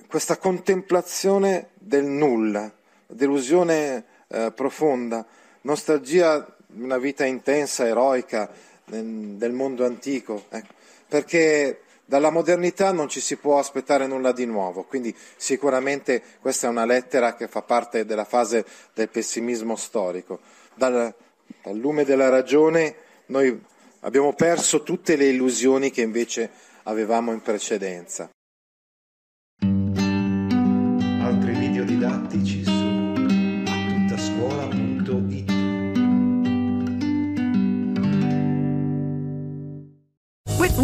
questa 0.07 0.38
contemplazione 0.38 1.70
del 1.74 2.05
nulla 2.05 2.72
delusione 3.12 4.05
eh, 4.28 4.53
profonda, 4.55 5.24
nostalgia 5.62 6.57
una 6.77 6.99
vita 6.99 7.25
intensa, 7.25 7.87
eroica 7.87 8.51
del 8.85 9.53
mondo 9.53 9.85
antico, 9.85 10.45
ecco, 10.49 10.75
perché 11.09 11.81
dalla 12.05 12.31
modernità 12.31 12.93
non 12.93 13.09
ci 13.09 13.20
si 13.20 13.37
può 13.37 13.59
aspettare 13.59 14.07
nulla 14.07 14.33
di 14.33 14.45
nuovo, 14.45 14.83
quindi 14.85 15.14
sicuramente 15.37 16.23
questa 16.41 16.66
è 16.66 16.70
una 16.70 16.85
lettera 16.85 17.35
che 17.35 17.49
fa 17.49 17.62
parte 17.62 18.05
della 18.05 18.25
fase 18.25 18.64
del 18.93 19.09
pessimismo 19.09 19.77
storico. 19.77 20.41
Dal, 20.75 21.14
dal 21.62 21.77
lume 21.77 22.05
della 22.05 22.29
ragione 22.29 22.97
noi 23.27 23.59
abbiamo 24.01 24.35
perso 24.35 24.83
tutte 24.83 25.16
le 25.16 25.27
illusioni 25.27 25.91
che 25.91 26.03
invece 26.03 26.51
avevamo 26.85 27.33
in 27.33 27.41
precedenza. 27.41 28.29